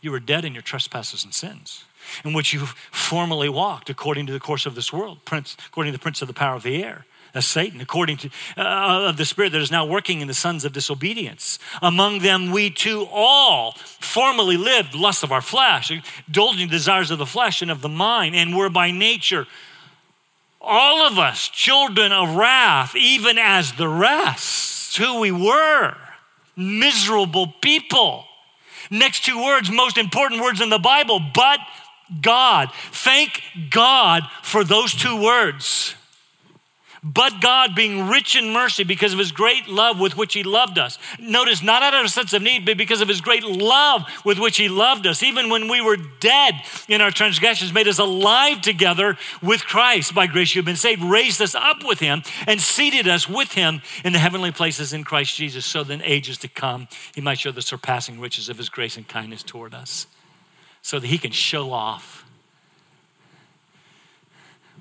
You 0.00 0.12
were 0.12 0.20
dead 0.20 0.46
in 0.46 0.54
your 0.54 0.62
trespasses 0.62 1.24
and 1.24 1.34
sins 1.34 1.84
in 2.24 2.32
which 2.32 2.52
you 2.52 2.66
formerly 2.90 3.48
walked 3.48 3.90
according 3.90 4.26
to 4.26 4.32
the 4.32 4.40
course 4.40 4.66
of 4.66 4.74
this 4.74 4.92
world, 4.92 5.24
prince, 5.24 5.56
according 5.66 5.92
to 5.92 5.98
the 5.98 6.02
prince 6.02 6.22
of 6.22 6.28
the 6.28 6.34
power 6.34 6.56
of 6.56 6.62
the 6.62 6.82
air. 6.82 7.06
That's 7.32 7.46
Satan, 7.46 7.80
according 7.80 8.16
to 8.18 8.30
uh, 8.56 9.08
of 9.08 9.16
the 9.16 9.24
spirit 9.24 9.52
that 9.52 9.60
is 9.60 9.70
now 9.70 9.86
working 9.86 10.20
in 10.20 10.26
the 10.26 10.34
sons 10.34 10.64
of 10.64 10.72
disobedience. 10.72 11.60
Among 11.80 12.18
them, 12.18 12.50
we 12.50 12.70
too 12.70 13.06
all 13.12 13.72
formerly 14.00 14.56
lived 14.56 14.96
lust 14.96 15.22
of 15.22 15.30
our 15.30 15.40
flesh, 15.40 15.92
indulging 16.26 16.68
desires 16.68 17.12
of 17.12 17.18
the 17.18 17.26
flesh 17.26 17.62
and 17.62 17.70
of 17.70 17.82
the 17.82 17.88
mind, 17.88 18.34
and 18.34 18.56
were 18.56 18.68
by 18.68 18.90
nature 18.90 19.46
all 20.60 21.06
of 21.06 21.18
us 21.18 21.48
children 21.48 22.12
of 22.12 22.36
wrath, 22.36 22.94
even 22.94 23.38
as 23.38 23.72
the 23.72 23.88
rest. 23.88 24.96
Who 24.96 25.20
we 25.20 25.30
were, 25.30 25.96
miserable 26.56 27.54
people. 27.60 28.24
Next 28.90 29.24
two 29.24 29.42
words, 29.42 29.70
most 29.70 29.96
important 29.96 30.42
words 30.42 30.60
in 30.60 30.68
the 30.68 30.78
Bible, 30.78 31.20
but 31.32 31.60
God. 32.20 32.70
Thank 32.92 33.42
God 33.70 34.22
for 34.42 34.64
those 34.64 34.92
two 34.94 35.20
words. 35.22 35.94
But 37.02 37.40
God, 37.40 37.74
being 37.74 38.08
rich 38.08 38.36
in 38.36 38.52
mercy 38.52 38.84
because 38.84 39.14
of 39.14 39.18
his 39.18 39.32
great 39.32 39.68
love 39.68 39.98
with 39.98 40.18
which 40.18 40.34
he 40.34 40.42
loved 40.42 40.78
us. 40.78 40.98
Notice, 41.18 41.62
not 41.62 41.82
out 41.82 41.94
of 41.94 42.04
a 42.04 42.08
sense 42.10 42.34
of 42.34 42.42
need, 42.42 42.66
but 42.66 42.76
because 42.76 43.00
of 43.00 43.08
his 43.08 43.22
great 43.22 43.42
love 43.42 44.04
with 44.22 44.38
which 44.38 44.58
he 44.58 44.68
loved 44.68 45.06
us. 45.06 45.22
Even 45.22 45.48
when 45.48 45.68
we 45.68 45.80
were 45.80 45.96
dead 45.96 46.56
in 46.88 47.00
our 47.00 47.10
transgressions, 47.10 47.72
made 47.72 47.88
us 47.88 47.98
alive 47.98 48.60
together 48.60 49.16
with 49.42 49.64
Christ. 49.64 50.14
By 50.14 50.26
grace 50.26 50.54
you've 50.54 50.66
been 50.66 50.76
saved, 50.76 51.02
raised 51.02 51.40
us 51.40 51.54
up 51.54 51.84
with 51.84 52.00
him, 52.00 52.22
and 52.46 52.60
seated 52.60 53.08
us 53.08 53.26
with 53.26 53.52
him 53.52 53.80
in 54.04 54.12
the 54.12 54.18
heavenly 54.18 54.52
places 54.52 54.92
in 54.92 55.02
Christ 55.02 55.34
Jesus, 55.36 55.64
so 55.64 55.82
that 55.82 55.92
in 55.94 56.02
ages 56.02 56.36
to 56.38 56.48
come 56.48 56.86
he 57.14 57.22
might 57.22 57.38
show 57.38 57.50
the 57.50 57.62
surpassing 57.62 58.20
riches 58.20 58.50
of 58.50 58.58
his 58.58 58.68
grace 58.68 58.98
and 58.98 59.08
kindness 59.08 59.42
toward 59.42 59.72
us 59.72 60.06
so 60.82 60.98
that 60.98 61.06
he 61.06 61.18
can 61.18 61.30
show 61.30 61.72
off 61.72 62.24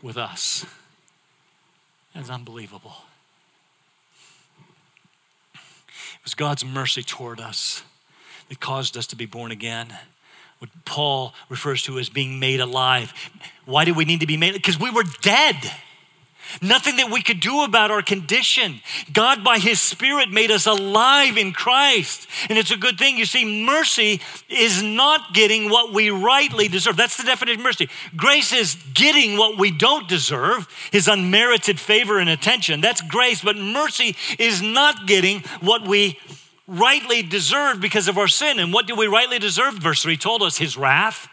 with 0.01 0.17
us. 0.17 0.65
That's 2.15 2.29
unbelievable. 2.29 2.95
It 5.53 6.23
was 6.23 6.33
God's 6.33 6.65
mercy 6.65 7.03
toward 7.03 7.39
us 7.39 7.83
that 8.49 8.59
caused 8.59 8.97
us 8.97 9.07
to 9.07 9.15
be 9.15 9.25
born 9.25 9.51
again. 9.51 9.93
What 10.59 10.69
Paul 10.85 11.33
refers 11.47 11.83
to 11.83 11.99
as 11.99 12.09
being 12.09 12.39
made 12.39 12.59
alive. 12.59 13.13
Why 13.65 13.85
did 13.85 13.95
we 13.95 14.05
need 14.05 14.19
to 14.19 14.27
be 14.27 14.37
made? 14.37 14.53
Because 14.53 14.79
we 14.79 14.91
were 14.91 15.03
dead. 15.21 15.55
Nothing 16.61 16.97
that 16.97 17.11
we 17.11 17.21
could 17.21 17.39
do 17.39 17.63
about 17.63 17.91
our 17.91 18.01
condition. 18.01 18.81
God, 19.13 19.43
by 19.43 19.59
His 19.59 19.81
Spirit, 19.81 20.31
made 20.31 20.51
us 20.51 20.65
alive 20.65 21.37
in 21.37 21.53
Christ. 21.53 22.27
And 22.49 22.57
it's 22.57 22.71
a 22.71 22.77
good 22.77 22.97
thing. 22.97 23.17
You 23.17 23.25
see, 23.25 23.65
mercy 23.65 24.21
is 24.47 24.81
not 24.81 25.33
getting 25.33 25.69
what 25.69 25.93
we 25.93 26.09
rightly 26.09 26.67
deserve. 26.67 26.97
That's 26.97 27.17
the 27.17 27.23
definition 27.23 27.59
of 27.59 27.63
mercy. 27.63 27.89
Grace 28.15 28.51
is 28.51 28.75
getting 28.93 29.37
what 29.37 29.57
we 29.57 29.71
don't 29.71 30.07
deserve, 30.07 30.67
His 30.91 31.07
unmerited 31.07 31.79
favor 31.79 32.19
and 32.19 32.29
attention. 32.29 32.81
That's 32.81 33.01
grace. 33.01 33.41
But 33.41 33.57
mercy 33.57 34.15
is 34.37 34.61
not 34.61 35.07
getting 35.07 35.41
what 35.61 35.87
we 35.87 36.19
rightly 36.67 37.21
deserve 37.21 37.81
because 37.81 38.07
of 38.07 38.17
our 38.17 38.27
sin. 38.27 38.59
And 38.59 38.73
what 38.73 38.87
do 38.87 38.95
we 38.95 39.07
rightly 39.07 39.39
deserve? 39.39 39.75
Verse 39.75 40.03
3 40.03 40.17
told 40.17 40.41
us 40.43 40.57
His 40.57 40.77
wrath. 40.77 41.27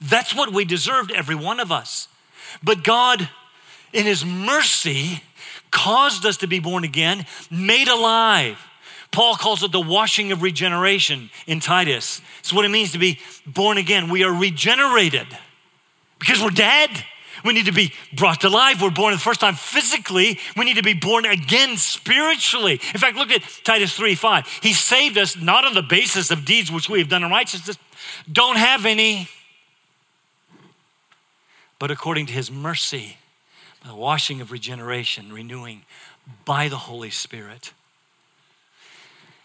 That's 0.00 0.34
what 0.34 0.52
we 0.52 0.64
deserved, 0.64 1.10
every 1.10 1.34
one 1.34 1.60
of 1.60 1.72
us. 1.72 2.08
But 2.62 2.84
God 2.84 3.28
in 3.92 4.04
his 4.04 4.24
mercy, 4.24 5.22
caused 5.70 6.24
us 6.26 6.38
to 6.38 6.46
be 6.46 6.60
born 6.60 6.84
again, 6.84 7.26
made 7.50 7.88
alive. 7.88 8.58
Paul 9.10 9.36
calls 9.36 9.62
it 9.62 9.72
the 9.72 9.80
washing 9.80 10.32
of 10.32 10.42
regeneration 10.42 11.30
in 11.46 11.60
Titus. 11.60 12.20
It's 12.40 12.52
what 12.52 12.64
it 12.64 12.68
means 12.68 12.92
to 12.92 12.98
be 12.98 13.18
born 13.46 13.78
again. 13.78 14.10
We 14.10 14.22
are 14.24 14.32
regenerated 14.32 15.26
because 16.18 16.42
we're 16.42 16.50
dead. 16.50 16.90
We 17.44 17.52
need 17.52 17.66
to 17.66 17.72
be 17.72 17.92
brought 18.12 18.40
to 18.40 18.48
life. 18.48 18.82
We're 18.82 18.90
born 18.90 19.12
the 19.12 19.18
first 19.18 19.40
time 19.40 19.54
physically. 19.54 20.38
We 20.56 20.64
need 20.64 20.76
to 20.76 20.82
be 20.82 20.94
born 20.94 21.24
again 21.24 21.76
spiritually. 21.76 22.80
In 22.92 23.00
fact, 23.00 23.16
look 23.16 23.30
at 23.30 23.42
Titus 23.64 23.94
3 23.94 24.14
5. 24.14 24.58
He 24.62 24.72
saved 24.72 25.16
us 25.16 25.36
not 25.36 25.64
on 25.64 25.74
the 25.74 25.82
basis 25.82 26.30
of 26.30 26.44
deeds 26.44 26.70
which 26.70 26.90
we 26.90 26.98
have 26.98 27.08
done 27.08 27.22
in 27.22 27.30
righteousness, 27.30 27.78
don't 28.30 28.56
have 28.56 28.86
any, 28.86 29.28
but 31.78 31.90
according 31.90 32.26
to 32.26 32.32
his 32.32 32.50
mercy 32.50 33.16
the 33.88 33.94
washing 33.94 34.40
of 34.40 34.52
regeneration, 34.52 35.32
renewing 35.32 35.82
by 36.44 36.68
the 36.68 36.76
Holy 36.76 37.10
Spirit. 37.10 37.72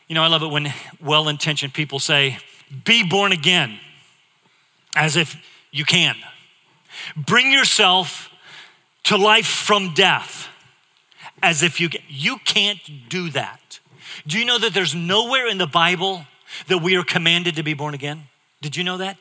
You 0.08 0.16
know, 0.16 0.24
I 0.24 0.28
love 0.28 0.44
it 0.44 0.48
when 0.48 0.72
well 1.02 1.30
intentioned 1.30 1.74
people 1.74 2.00
say, 2.00 2.38
be 2.84 3.08
born 3.08 3.32
again, 3.32 3.80
as 4.96 5.16
if 5.16 5.36
you 5.72 5.86
can. 5.86 6.16
Bring 7.16 7.52
yourself 7.52 8.30
to 9.04 9.18
life 9.18 9.48
from 9.48 9.94
death, 9.94 10.48
as 11.42 11.64
if 11.64 11.80
you 11.80 11.90
can. 11.90 12.02
You 12.08 12.38
can't 12.46 12.80
do 13.10 13.30
that. 13.32 13.80
Do 14.28 14.38
you 14.38 14.46
know 14.46 14.60
that 14.60 14.74
there's 14.74 14.94
nowhere 14.94 15.48
in 15.48 15.58
the 15.58 15.68
Bible 15.68 16.26
that 16.68 16.80
we 16.80 16.96
are 16.96 17.04
commanded 17.04 17.56
to 17.56 17.64
be 17.64 17.74
born 17.74 17.94
again? 17.94 18.24
Did 18.62 18.76
you 18.76 18.84
know 18.84 18.98
that? 18.98 19.18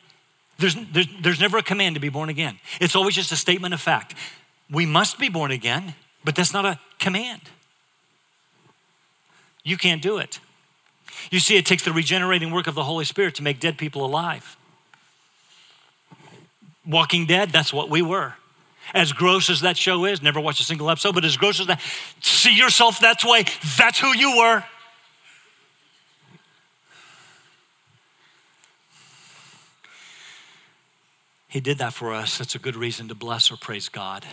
There's, 0.59 0.77
there's, 0.93 1.09
there's 1.21 1.41
never 1.41 1.59
a 1.59 1.63
command 1.63 1.95
to 1.97 2.01
be 2.01 2.09
born 2.09 2.29
again. 2.29 2.59
It's 2.81 2.95
always 2.95 3.15
just 3.15 3.33
a 3.33 3.37
statement 3.37 3.75
of 3.75 3.81
fact 3.81 4.15
we 4.73 4.87
must 4.87 5.19
be 5.19 5.29
born 5.29 5.51
again, 5.51 5.95
but 6.25 6.35
that's 6.35 6.53
not 6.53 6.65
a 6.65 6.81
command. 6.99 7.43
You 9.63 9.77
can't 9.77 10.03
do 10.03 10.19
it. 10.19 10.41
You 11.31 11.39
see, 11.39 11.57
it 11.57 11.67
takes 11.67 11.85
the 11.85 11.93
regenerating 11.93 12.51
work 12.51 12.67
of 12.67 12.75
the 12.75 12.83
Holy 12.83 13.05
Spirit 13.05 13.37
to 13.37 13.43
make 13.43 13.61
dead 13.61 13.79
people 13.79 14.05
alive. 14.05 14.57
Walking 16.87 17.27
Dead, 17.27 17.51
that's 17.51 17.73
what 17.73 17.91
we 17.91 18.03
were. 18.03 18.35
As 18.93 19.13
gross 19.13 19.49
as 19.49 19.61
that 19.61 19.77
show 19.77 20.05
is, 20.05 20.21
never 20.21 20.41
watched 20.41 20.61
a 20.61 20.65
single 20.65 20.91
episode, 20.91 21.15
but 21.15 21.25
as 21.25 21.37
gross 21.37 21.61
as 21.61 21.69
that, 21.69 21.81
see 22.21 22.57
yourself 22.57 22.99
that 23.01 23.23
way, 23.25 23.45
that's 23.79 24.01
who 24.01 24.09
you 24.17 24.37
were. 24.39 24.65
He 31.47 31.61
did 31.61 31.79
that 31.79 31.93
for 31.93 32.15
us. 32.15 32.39
That's 32.39 32.55
a 32.55 32.59
good 32.59 32.77
reason 32.77 33.09
to 33.09 33.15
bless 33.15 33.53
or 33.53 33.59
praise 33.59 33.91
God. 33.91 34.25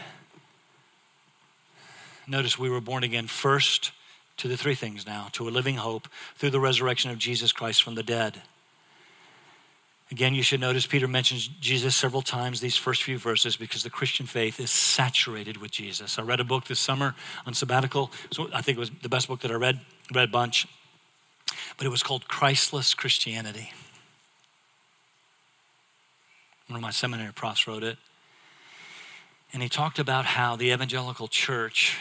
Notice 2.29 2.59
we 2.59 2.69
were 2.69 2.79
born 2.79 3.03
again 3.03 3.25
first 3.25 3.91
to 4.37 4.47
the 4.47 4.55
three 4.55 4.75
things 4.75 5.05
now 5.05 5.29
to 5.33 5.49
a 5.49 5.51
living 5.51 5.75
hope 5.75 6.07
through 6.35 6.51
the 6.51 6.59
resurrection 6.59 7.09
of 7.09 7.17
Jesus 7.17 7.51
Christ 7.51 7.81
from 7.81 7.95
the 7.95 8.03
dead. 8.03 8.43
Again, 10.11 10.35
you 10.35 10.43
should 10.43 10.59
notice 10.59 10.85
Peter 10.85 11.07
mentions 11.07 11.47
Jesus 11.47 11.95
several 11.95 12.21
times 12.21 12.61
these 12.61 12.75
first 12.75 13.03
few 13.03 13.17
verses 13.17 13.57
because 13.57 13.83
the 13.83 13.89
Christian 13.89 14.27
faith 14.27 14.59
is 14.59 14.69
saturated 14.69 15.57
with 15.57 15.71
Jesus. 15.71 16.19
I 16.19 16.21
read 16.21 16.39
a 16.39 16.43
book 16.43 16.65
this 16.65 16.79
summer 16.79 17.15
on 17.45 17.53
sabbatical. 17.53 18.11
So 18.31 18.49
I 18.53 18.61
think 18.61 18.77
it 18.77 18.79
was 18.79 18.91
the 19.01 19.09
best 19.09 19.27
book 19.27 19.41
that 19.41 19.51
I 19.51 19.55
read, 19.55 19.81
read 20.13 20.29
a 20.29 20.31
bunch. 20.31 20.67
But 21.77 21.87
it 21.87 21.89
was 21.89 22.03
called 22.03 22.27
Christless 22.27 22.93
Christianity. 22.93 23.71
One 26.67 26.75
of 26.75 26.81
my 26.81 26.91
seminary 26.91 27.33
profs 27.33 27.67
wrote 27.67 27.83
it. 27.83 27.97
And 29.51 29.63
he 29.63 29.69
talked 29.69 29.97
about 29.97 30.25
how 30.25 30.55
the 30.55 30.71
evangelical 30.71 31.27
church 31.27 31.97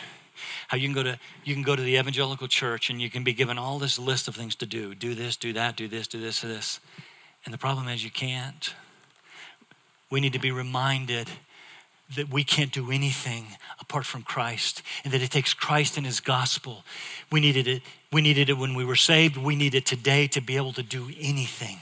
how 0.69 0.77
you 0.77 0.87
can 0.87 0.95
go 0.95 1.03
to 1.03 1.19
you 1.45 1.55
can 1.55 1.63
go 1.63 1.75
to 1.75 1.83
the 1.83 1.97
evangelical 1.97 2.47
church 2.47 2.89
and 2.89 3.01
you 3.01 3.11
can 3.11 3.25
be 3.25 3.33
given 3.33 3.59
all 3.59 3.79
this 3.79 3.99
list 3.99 4.29
of 4.29 4.37
things 4.37 4.55
to 4.57 4.67
do. 4.67 4.95
Do 4.95 5.15
this 5.15 5.37
do 5.37 5.53
that 5.55 5.77
do 5.77 5.89
this 5.89 6.07
do 6.07 6.21
this 6.21 6.41
do 6.41 6.49
this. 6.49 6.81
And 7.45 7.53
the 7.53 7.59
problem 7.59 7.89
is 7.89 8.05
you 8.05 8.11
can't. 8.11 8.75
We 10.11 10.21
need 10.21 10.33
to 10.33 10.39
be 10.39 10.51
reminded 10.51 11.29
that 12.17 12.31
we 12.31 12.43
can't 12.45 12.73
do 12.73 12.91
anything 12.91 13.49
apart 13.81 14.07
from 14.07 14.23
Christ 14.23 14.83
and 15.05 15.13
that 15.13 15.21
it 15.21 15.31
takes 15.31 15.53
Christ 15.53 15.99
and 15.99 16.07
his 16.07 16.21
gospel. 16.21 16.85
We 17.31 17.41
needed 17.41 17.67
it 17.67 17.83
we 18.11 18.23
needed 18.23 18.49
it 18.49 18.57
when 18.57 18.75
we 18.75 18.85
were 18.85 18.97
saved. 18.97 19.37
We 19.37 19.55
need 19.55 19.75
it 19.75 19.85
today 19.85 20.29
to 20.29 20.41
be 20.41 20.57
able 20.57 20.73
to 20.73 20.83
do 20.83 21.11
anything 21.21 21.79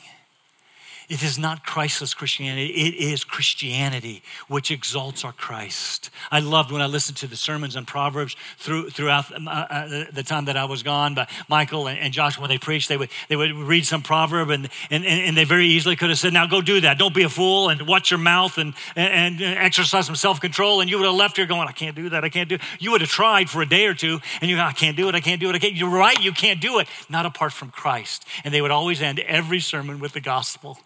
It 1.08 1.22
is 1.22 1.38
not 1.38 1.64
Christless 1.64 2.14
Christianity. 2.14 2.66
It 2.66 2.94
is 2.94 3.22
Christianity 3.22 4.22
which 4.48 4.72
exalts 4.72 5.24
our 5.24 5.32
Christ. 5.32 6.10
I 6.32 6.40
loved 6.40 6.72
when 6.72 6.82
I 6.82 6.86
listened 6.86 7.16
to 7.18 7.28
the 7.28 7.36
sermons 7.36 7.76
on 7.76 7.86
Proverbs 7.86 8.34
through, 8.58 8.90
throughout 8.90 9.32
uh, 9.32 9.48
uh, 9.48 10.04
the 10.12 10.24
time 10.24 10.46
that 10.46 10.56
I 10.56 10.64
was 10.64 10.82
gone. 10.82 11.14
But 11.14 11.30
Michael 11.48 11.86
and, 11.88 12.12
Josh, 12.12 12.38
when 12.38 12.48
they 12.48 12.58
preached, 12.58 12.88
they 12.88 12.96
would, 12.96 13.10
they 13.28 13.36
would 13.36 13.52
read 13.52 13.86
some 13.86 14.02
proverb 14.02 14.50
and, 14.50 14.68
and, 14.90 15.04
and 15.04 15.36
they 15.36 15.44
very 15.44 15.66
easily 15.66 15.94
could 15.94 16.08
have 16.08 16.18
said, 16.18 16.32
Now 16.32 16.46
go 16.46 16.60
do 16.60 16.80
that. 16.80 16.98
Don't 16.98 17.14
be 17.14 17.22
a 17.22 17.28
fool 17.28 17.68
and 17.68 17.82
watch 17.82 18.10
your 18.10 18.18
mouth 18.18 18.58
and, 18.58 18.74
and, 18.96 19.40
exercise 19.40 20.06
some 20.06 20.16
self 20.16 20.40
control. 20.40 20.80
And 20.80 20.90
you 20.90 20.98
would 20.98 21.06
have 21.06 21.14
left 21.14 21.36
here 21.36 21.46
going, 21.46 21.68
I 21.68 21.72
can't 21.72 21.94
do 21.94 22.08
that. 22.10 22.24
I 22.24 22.28
can't 22.30 22.48
do 22.48 22.56
it. 22.56 22.62
You 22.80 22.90
would 22.90 23.00
have 23.00 23.10
tried 23.10 23.48
for 23.48 23.62
a 23.62 23.66
day 23.66 23.86
or 23.86 23.94
two 23.94 24.20
and 24.40 24.50
you 24.50 24.56
go, 24.56 24.62
I 24.62 24.72
can't 24.72 24.96
do 24.96 25.08
it. 25.08 25.14
I 25.14 25.20
can't 25.20 25.40
do 25.40 25.48
it. 25.50 25.54
I 25.54 25.58
can't. 25.60 25.74
You're 25.74 25.88
right. 25.88 26.18
You 26.20 26.32
can't 26.32 26.60
do 26.60 26.80
it. 26.80 26.88
Not 27.08 27.26
apart 27.26 27.52
from 27.52 27.70
Christ. 27.70 28.24
And 28.44 28.52
they 28.52 28.60
would 28.60 28.72
always 28.72 29.00
end 29.00 29.20
every 29.20 29.60
sermon 29.60 30.00
with 30.00 30.12
the 30.12 30.20
gospel. 30.20 30.78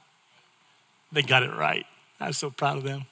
They 1.12 1.23
got 1.23 1.42
it 1.42 1.55
right. 1.55 1.87
I 2.20 2.29
was 2.29 2.38
so 2.38 2.51
proud 2.51 2.77
of 2.77 2.85
them. 2.85 3.07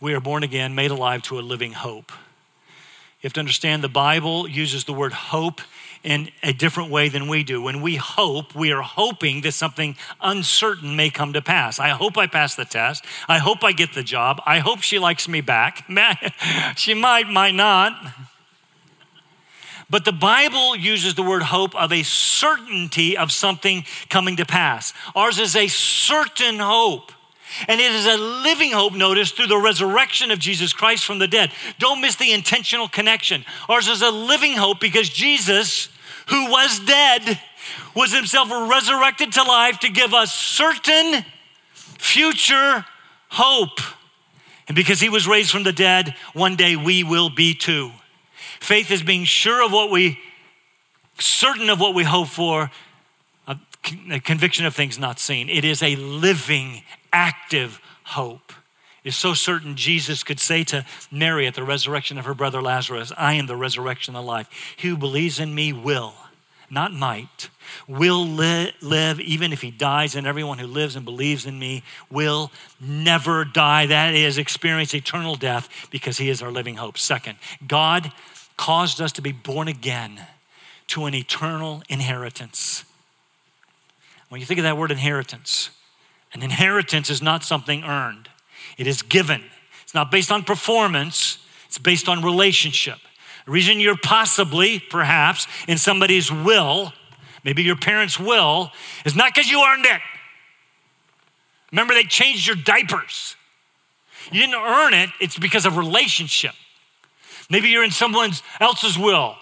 We 0.00 0.12
are 0.12 0.20
born 0.20 0.42
again, 0.42 0.74
made 0.74 0.90
alive 0.90 1.22
to 1.22 1.38
a 1.38 1.40
living 1.40 1.72
hope. 1.72 2.12
You 3.20 3.28
have 3.28 3.32
to 3.34 3.40
understand 3.40 3.82
the 3.82 3.88
Bible 3.88 4.46
uses 4.46 4.84
the 4.84 4.92
word 4.92 5.14
hope 5.14 5.62
in 6.04 6.30
a 6.42 6.52
different 6.52 6.90
way 6.90 7.08
than 7.08 7.28
we 7.28 7.42
do. 7.42 7.62
When 7.62 7.80
we 7.80 7.96
hope, 7.96 8.54
we 8.54 8.72
are 8.72 8.82
hoping 8.82 9.40
that 9.40 9.52
something 9.52 9.96
uncertain 10.20 10.94
may 10.96 11.08
come 11.08 11.32
to 11.32 11.40
pass. 11.40 11.80
I 11.80 11.88
hope 11.88 12.18
I 12.18 12.26
pass 12.26 12.54
the 12.54 12.66
test. 12.66 13.04
I 13.26 13.38
hope 13.38 13.64
I 13.64 13.72
get 13.72 13.94
the 13.94 14.02
job. 14.02 14.42
I 14.44 14.58
hope 14.58 14.82
she 14.82 14.98
likes 14.98 15.28
me 15.28 15.40
back. 15.40 15.86
she 16.76 16.92
might, 16.92 17.28
might 17.28 17.54
not. 17.54 17.98
But 19.88 20.04
the 20.04 20.12
Bible 20.12 20.74
uses 20.76 21.14
the 21.14 21.22
word 21.22 21.44
hope 21.44 21.74
of 21.76 21.92
a 21.92 22.02
certainty 22.02 23.16
of 23.16 23.30
something 23.30 23.84
coming 24.08 24.36
to 24.36 24.44
pass. 24.44 24.92
Ours 25.14 25.38
is 25.38 25.54
a 25.54 25.68
certain 25.68 26.58
hope. 26.58 27.12
And 27.68 27.80
it 27.80 27.92
is 27.92 28.06
a 28.06 28.16
living 28.16 28.72
hope, 28.72 28.94
notice, 28.94 29.30
through 29.30 29.46
the 29.46 29.56
resurrection 29.56 30.32
of 30.32 30.40
Jesus 30.40 30.72
Christ 30.72 31.04
from 31.04 31.20
the 31.20 31.28
dead. 31.28 31.52
Don't 31.78 32.00
miss 32.00 32.16
the 32.16 32.32
intentional 32.32 32.88
connection. 32.88 33.44
Ours 33.68 33.86
is 33.86 34.02
a 34.02 34.10
living 34.10 34.54
hope 34.54 34.80
because 34.80 35.08
Jesus, 35.08 35.88
who 36.28 36.50
was 36.50 36.80
dead, 36.80 37.40
was 37.94 38.12
himself 38.12 38.50
resurrected 38.50 39.32
to 39.32 39.42
life 39.44 39.78
to 39.80 39.88
give 39.88 40.12
us 40.12 40.34
certain 40.34 41.24
future 41.74 42.84
hope. 43.28 43.80
And 44.66 44.74
because 44.74 45.00
he 45.00 45.08
was 45.08 45.28
raised 45.28 45.52
from 45.52 45.62
the 45.62 45.72
dead, 45.72 46.16
one 46.32 46.56
day 46.56 46.74
we 46.74 47.04
will 47.04 47.30
be 47.30 47.54
too. 47.54 47.92
Faith 48.60 48.90
is 48.90 49.02
being 49.02 49.24
sure 49.24 49.64
of 49.64 49.72
what 49.72 49.90
we, 49.90 50.18
certain 51.18 51.70
of 51.70 51.80
what 51.80 51.94
we 51.94 52.04
hope 52.04 52.28
for, 52.28 52.70
a 54.10 54.20
conviction 54.20 54.66
of 54.66 54.74
things 54.74 54.98
not 54.98 55.20
seen. 55.20 55.48
It 55.48 55.64
is 55.64 55.82
a 55.82 55.96
living, 55.96 56.82
active 57.12 57.80
hope. 58.04 58.52
It's 59.04 59.16
so 59.16 59.34
certain 59.34 59.76
Jesus 59.76 60.24
could 60.24 60.40
say 60.40 60.64
to 60.64 60.84
Mary 61.12 61.46
at 61.46 61.54
the 61.54 61.62
resurrection 61.62 62.18
of 62.18 62.24
her 62.24 62.34
brother 62.34 62.60
Lazarus, 62.60 63.12
I 63.16 63.34
am 63.34 63.46
the 63.46 63.56
resurrection 63.56 64.16
and 64.16 64.26
life. 64.26 64.48
He 64.76 64.88
who 64.88 64.96
believes 64.96 65.38
in 65.38 65.54
me 65.54 65.72
will, 65.72 66.14
not 66.68 66.92
might, 66.92 67.48
will 67.86 68.26
li- 68.26 68.72
live 68.82 69.20
even 69.20 69.52
if 69.52 69.62
he 69.62 69.70
dies, 69.70 70.16
and 70.16 70.26
everyone 70.26 70.58
who 70.58 70.66
lives 70.66 70.96
and 70.96 71.04
believes 71.04 71.46
in 71.46 71.56
me 71.56 71.84
will 72.10 72.50
never 72.80 73.44
die. 73.44 73.86
That 73.86 74.14
is, 74.14 74.38
experience 74.38 74.92
eternal 74.92 75.36
death 75.36 75.68
because 75.92 76.18
he 76.18 76.28
is 76.28 76.42
our 76.42 76.50
living 76.50 76.74
hope. 76.74 76.98
Second, 76.98 77.38
God 77.68 78.12
caused 78.56 79.00
us 79.00 79.12
to 79.12 79.22
be 79.22 79.32
born 79.32 79.68
again 79.68 80.20
to 80.88 81.04
an 81.06 81.14
eternal 81.14 81.82
inheritance. 81.88 82.84
When 84.28 84.40
you 84.40 84.46
think 84.46 84.58
of 84.58 84.64
that 84.64 84.76
word 84.76 84.90
inheritance, 84.90 85.70
an 86.32 86.42
inheritance 86.42 87.10
is 87.10 87.22
not 87.22 87.44
something 87.44 87.84
earned, 87.84 88.28
it 88.76 88.86
is 88.86 89.02
given. 89.02 89.44
It's 89.82 89.94
not 89.94 90.10
based 90.10 90.32
on 90.32 90.42
performance, 90.42 91.38
it's 91.66 91.78
based 91.78 92.08
on 92.08 92.22
relationship. 92.22 92.98
The 93.44 93.52
reason 93.52 93.78
you're 93.78 93.96
possibly, 93.96 94.80
perhaps, 94.80 95.46
in 95.68 95.78
somebody's 95.78 96.32
will, 96.32 96.92
maybe 97.44 97.62
your 97.62 97.76
parents' 97.76 98.18
will, 98.18 98.72
is 99.04 99.14
not 99.14 99.32
because 99.32 99.48
you 99.48 99.64
earned 99.64 99.86
it. 99.86 100.00
Remember, 101.70 101.94
they 101.94 102.02
changed 102.02 102.46
your 102.46 102.56
diapers. 102.56 103.36
You 104.32 104.40
didn't 104.40 104.56
earn 104.56 104.94
it, 104.94 105.10
it's 105.20 105.38
because 105.38 105.66
of 105.66 105.76
relationship. 105.76 106.54
Maybe 107.48 107.68
you're 107.68 107.84
in 107.84 107.90
someone 107.90 108.32
else's 108.60 108.98
will, 108.98 109.36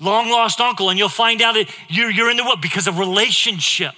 long 0.00 0.30
lost 0.30 0.60
uncle, 0.60 0.90
and 0.90 0.98
you'll 0.98 1.08
find 1.08 1.42
out 1.42 1.54
that 1.54 1.68
you're, 1.88 2.10
you're 2.10 2.30
in 2.30 2.36
the 2.36 2.44
will 2.44 2.56
because 2.56 2.86
of 2.86 2.98
relationship. 2.98 3.94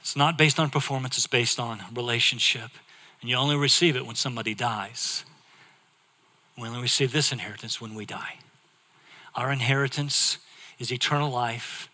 It's 0.00 0.16
not 0.16 0.38
based 0.38 0.58
on 0.58 0.70
performance, 0.70 1.18
it's 1.18 1.26
based 1.26 1.60
on 1.60 1.82
relationship. 1.94 2.70
And 3.20 3.28
you 3.28 3.36
only 3.36 3.56
receive 3.56 3.96
it 3.96 4.06
when 4.06 4.16
somebody 4.16 4.54
dies. 4.54 5.24
We 6.56 6.66
only 6.66 6.80
receive 6.80 7.12
this 7.12 7.30
inheritance 7.30 7.80
when 7.80 7.94
we 7.94 8.06
die. 8.06 8.38
Our 9.34 9.52
inheritance 9.52 10.38
is 10.78 10.90
eternal 10.90 11.30
life 11.30 11.88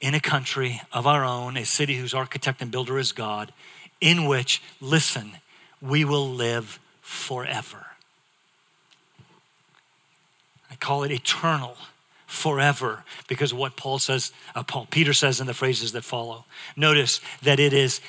in 0.00 0.14
a 0.14 0.20
country 0.20 0.80
of 0.92 1.06
our 1.06 1.24
own, 1.24 1.56
a 1.56 1.64
city 1.64 1.96
whose 1.96 2.14
architect 2.14 2.62
and 2.62 2.70
builder 2.70 2.98
is 2.98 3.12
God, 3.12 3.52
in 4.00 4.26
which, 4.26 4.62
listen, 4.80 5.32
we 5.80 6.04
will 6.04 6.28
live 6.28 6.78
forever. 7.00 7.86
I 10.70 10.74
call 10.76 11.04
it 11.04 11.10
eternal, 11.10 11.76
forever, 12.26 13.04
because 13.28 13.52
of 13.52 13.58
what 13.58 13.76
Paul 13.76 13.98
says, 13.98 14.32
uh, 14.54 14.62
Paul 14.62 14.86
Peter 14.90 15.12
says 15.12 15.40
in 15.40 15.46
the 15.46 15.54
phrases 15.54 15.92
that 15.92 16.04
follow. 16.04 16.44
Notice 16.76 17.20
that 17.42 17.60
it 17.60 17.72
is 17.72 18.00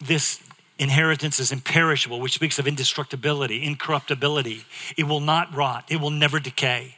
this 0.00 0.40
inheritance 0.78 1.40
is 1.40 1.52
imperishable, 1.52 2.20
which 2.20 2.34
speaks 2.34 2.58
of 2.58 2.66
indestructibility, 2.66 3.64
incorruptibility. 3.64 4.64
It 4.96 5.04
will 5.04 5.20
not 5.20 5.54
rot, 5.54 5.84
it 5.88 6.00
will 6.00 6.10
never 6.10 6.40
decay. 6.40 6.96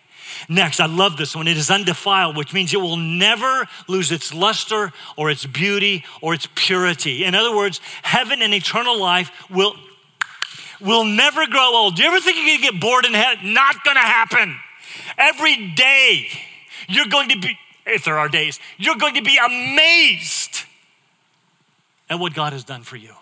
Next, 0.48 0.78
I 0.78 0.86
love 0.86 1.16
this 1.16 1.34
one. 1.34 1.48
It 1.48 1.56
is 1.56 1.70
undefiled, 1.70 2.36
which 2.36 2.52
means 2.52 2.74
it 2.74 2.80
will 2.80 2.98
never 2.98 3.66
lose 3.86 4.12
its 4.12 4.34
luster 4.34 4.92
or 5.16 5.30
its 5.30 5.46
beauty 5.46 6.04
or 6.20 6.34
its 6.34 6.46
purity. 6.54 7.24
In 7.24 7.34
other 7.34 7.54
words, 7.56 7.80
heaven 8.02 8.42
and 8.42 8.52
eternal 8.52 9.00
life 9.00 9.30
will 9.48 9.74
will 10.80 11.04
never 11.04 11.46
grow 11.46 11.74
old. 11.74 11.96
Do 11.96 12.02
you 12.02 12.08
ever 12.08 12.20
think 12.20 12.36
you're 12.36 12.56
gonna 12.56 12.72
get 12.72 12.80
bored 12.80 13.04
in 13.04 13.14
heaven? 13.14 13.52
Not 13.52 13.84
gonna 13.84 14.00
happen. 14.00 14.56
Every 15.16 15.72
day, 15.74 16.28
you're 16.88 17.06
going 17.06 17.28
to 17.30 17.38
be, 17.38 17.58
if 17.86 18.04
there 18.04 18.18
are 18.18 18.28
days, 18.28 18.58
you're 18.76 18.96
going 18.96 19.14
to 19.14 19.22
be 19.22 19.38
amazed 19.38 20.64
at 22.10 22.18
what 22.18 22.34
God 22.34 22.52
has 22.52 22.64
done 22.64 22.82
for 22.82 22.96
you. 22.96 23.14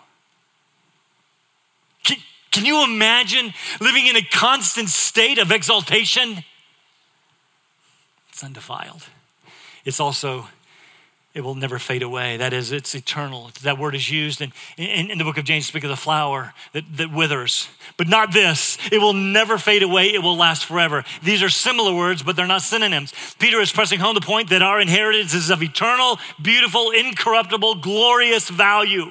Can, 2.03 2.17
can 2.51 2.65
you 2.65 2.83
imagine 2.83 3.53
living 3.81 4.07
in 4.07 4.15
a 4.15 4.21
constant 4.21 4.89
state 4.89 5.37
of 5.37 5.51
exaltation? 5.51 6.43
It's 8.29 8.43
undefiled. 8.43 9.03
It's 9.83 9.99
also 9.99 10.47
it 11.37 11.43
will 11.43 11.53
never 11.53 11.77
fade 11.77 12.01
away. 12.01 12.37
That 12.37 12.51
is, 12.51 12.71
it's 12.71 12.95
eternal. 12.95 13.51
That 13.61 13.77
word 13.77 13.93
is 13.93 14.09
used 14.09 14.41
in, 14.41 14.51
in, 14.75 15.11
in, 15.11 15.19
the 15.19 15.23
book 15.23 15.37
of 15.37 15.45
James 15.45 15.67
speak 15.67 15.83
of 15.83 15.91
the 15.91 15.95
flower 15.95 16.55
that, 16.73 16.83
that 16.97 17.13
withers, 17.13 17.69
but 17.95 18.07
not 18.07 18.33
this. 18.33 18.79
It 18.91 18.97
will 18.97 19.13
never 19.13 19.59
fade 19.59 19.83
away. 19.83 20.11
It 20.11 20.23
will 20.23 20.35
last 20.35 20.65
forever. 20.65 21.03
These 21.21 21.43
are 21.43 21.49
similar 21.49 21.93
words, 21.93 22.23
but 22.23 22.35
they're 22.35 22.47
not 22.47 22.63
synonyms. 22.63 23.13
Peter 23.37 23.61
is 23.61 23.71
pressing 23.71 23.99
home 23.99 24.15
the 24.15 24.21
point 24.21 24.49
that 24.49 24.63
our 24.63 24.81
inheritance 24.81 25.35
is 25.35 25.51
of 25.51 25.61
eternal, 25.61 26.17
beautiful, 26.41 26.89
incorruptible, 26.89 27.75
glorious 27.75 28.49
value. 28.49 29.05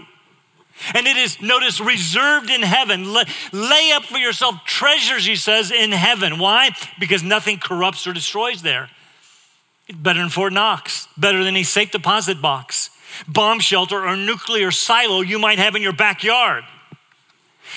And 0.95 1.07
it 1.07 1.17
is, 1.17 1.41
notice, 1.41 1.81
reserved 1.81 2.51
in 2.51 2.63
heaven. 2.63 3.15
Lay 3.53 3.93
up 3.93 4.03
for 4.03 4.19
yourself 4.19 4.65
treasures, 4.67 5.25
he 5.25 5.37
says, 5.37 5.71
in 5.71 5.93
heaven. 5.93 6.41
Why? 6.41 6.71
Because 6.99 7.23
nothing 7.23 7.59
corrupts 7.61 8.05
or 8.05 8.13
destroys 8.13 8.63
there. 8.63 8.91
Better 9.95 10.21
than 10.21 10.31
Fort 10.31 10.53
Knox, 10.53 11.09
better 11.17 11.45
than 11.45 11.57
a 11.57 11.63
safe 11.63 11.93
deposit 11.93 12.43
box, 12.43 12.91
bomb 13.29 13.61
shelter, 13.61 14.05
or 14.07 14.17
nuclear 14.17 14.71
silo 14.71 15.21
you 15.21 15.39
might 15.39 15.59
have 15.59 15.77
in 15.77 15.83
your 15.83 15.93
backyard. 15.93 16.65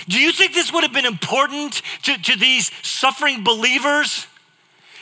Do 0.07 0.19
you 0.19 0.31
think 0.31 0.53
this 0.53 0.71
would 0.73 0.83
have 0.83 0.93
been 0.93 1.05
important 1.05 1.81
to, 2.03 2.17
to 2.17 2.37
these 2.37 2.71
suffering 2.81 3.43
believers? 3.43 4.27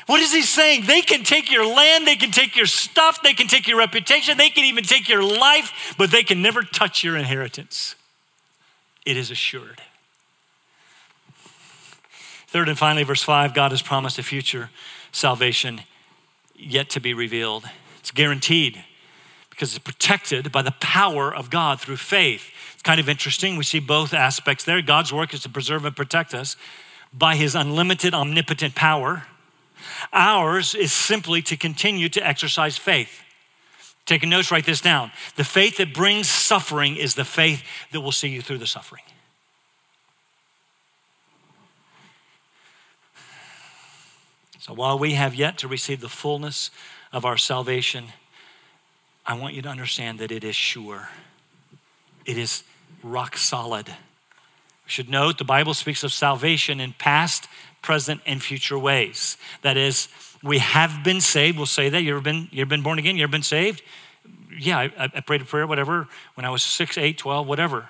What 0.05 0.21
is 0.21 0.33
he 0.33 0.41
saying? 0.41 0.85
They 0.85 1.01
can 1.01 1.23
take 1.23 1.51
your 1.51 1.65
land, 1.65 2.07
they 2.07 2.15
can 2.15 2.31
take 2.31 2.55
your 2.55 2.65
stuff, 2.65 3.21
they 3.21 3.33
can 3.33 3.47
take 3.47 3.67
your 3.67 3.77
reputation, 3.77 4.37
they 4.37 4.49
can 4.49 4.63
even 4.63 4.83
take 4.83 5.09
your 5.09 5.21
life, 5.21 5.95
but 5.97 6.11
they 6.11 6.23
can 6.23 6.41
never 6.41 6.63
touch 6.63 7.03
your 7.03 7.17
inheritance. 7.17 7.95
It 9.05 9.17
is 9.17 9.31
assured. 9.31 9.81
Third 12.47 12.69
and 12.69 12.77
finally, 12.77 13.03
verse 13.03 13.23
5 13.23 13.53
God 13.53 13.71
has 13.71 13.81
promised 13.81 14.17
a 14.17 14.23
future 14.23 14.69
salvation 15.11 15.81
yet 16.57 16.89
to 16.91 16.99
be 16.99 17.13
revealed. 17.13 17.65
It's 17.99 18.11
guaranteed 18.11 18.83
because 19.49 19.75
it's 19.75 19.83
protected 19.83 20.51
by 20.51 20.61
the 20.61 20.75
power 20.79 21.33
of 21.33 21.49
God 21.49 21.81
through 21.81 21.97
faith. 21.97 22.51
It's 22.73 22.83
kind 22.83 22.99
of 22.99 23.09
interesting. 23.09 23.57
We 23.57 23.63
see 23.63 23.79
both 23.79 24.13
aspects 24.13 24.63
there. 24.63 24.81
God's 24.81 25.11
work 25.11 25.33
is 25.33 25.41
to 25.41 25.49
preserve 25.49 25.85
and 25.85 25.95
protect 25.95 26.33
us 26.33 26.55
by 27.11 27.35
his 27.35 27.55
unlimited, 27.55 28.13
omnipotent 28.13 28.75
power. 28.75 29.25
Ours 30.13 30.75
is 30.75 30.91
simply 30.91 31.41
to 31.43 31.57
continue 31.57 32.09
to 32.09 32.25
exercise 32.25 32.77
faith. 32.77 33.23
Take 34.05 34.23
a 34.23 34.25
note, 34.25 34.51
write 34.51 34.65
this 34.65 34.79
down. 34.79 35.11
The 35.35 35.43
faith 35.43 35.77
that 35.77 35.93
brings 35.93 36.29
suffering 36.29 36.95
is 36.95 37.15
the 37.15 37.25
faith 37.25 37.63
that 37.91 38.01
will 38.01 38.11
see 38.11 38.29
you 38.29 38.41
through 38.41 38.59
the 38.59 38.67
suffering. 38.67 39.03
So 44.67 44.73
while 44.73 44.99
we 44.99 45.13
have 45.13 45.33
yet 45.33 45.57
to 45.59 45.67
receive 45.69 46.01
the 46.01 46.09
fullness 46.09 46.71
of 47.13 47.23
our 47.23 47.37
salvation, 47.37 48.07
I 49.25 49.35
want 49.35 49.53
you 49.53 49.61
to 49.61 49.69
understand 49.69 50.19
that 50.19 50.29
it 50.29 50.43
is 50.43 50.57
sure. 50.57 51.07
It 52.25 52.37
is 52.37 52.63
rock 53.01 53.37
solid. 53.37 53.87
We 53.87 53.93
should 54.87 55.07
note 55.07 55.37
the 55.37 55.45
Bible 55.45 55.73
speaks 55.73 56.03
of 56.03 56.11
salvation 56.11 56.81
in 56.81 56.91
past, 56.91 57.47
present, 57.81 58.19
and 58.25 58.43
future 58.43 58.77
ways. 58.77 59.37
That 59.61 59.77
is, 59.77 60.09
we 60.43 60.57
have 60.57 61.01
been 61.01 61.21
saved. 61.21 61.55
We'll 61.55 61.65
say 61.65 61.87
that. 61.87 62.03
You 62.03 62.11
ever 62.11 62.21
been, 62.21 62.49
you 62.51 62.59
ever 62.59 62.69
been 62.69 62.83
born 62.83 62.99
again? 62.99 63.15
You 63.15 63.23
ever 63.23 63.31
been 63.31 63.43
saved? 63.43 63.81
Yeah, 64.59 64.79
I, 64.79 65.09
I 65.15 65.21
prayed 65.21 65.41
a 65.41 65.45
prayer, 65.45 65.65
whatever, 65.65 66.09
when 66.33 66.43
I 66.43 66.49
was 66.49 66.61
6, 66.61 66.97
8, 66.97 67.17
12, 67.17 67.47
whatever. 67.47 67.87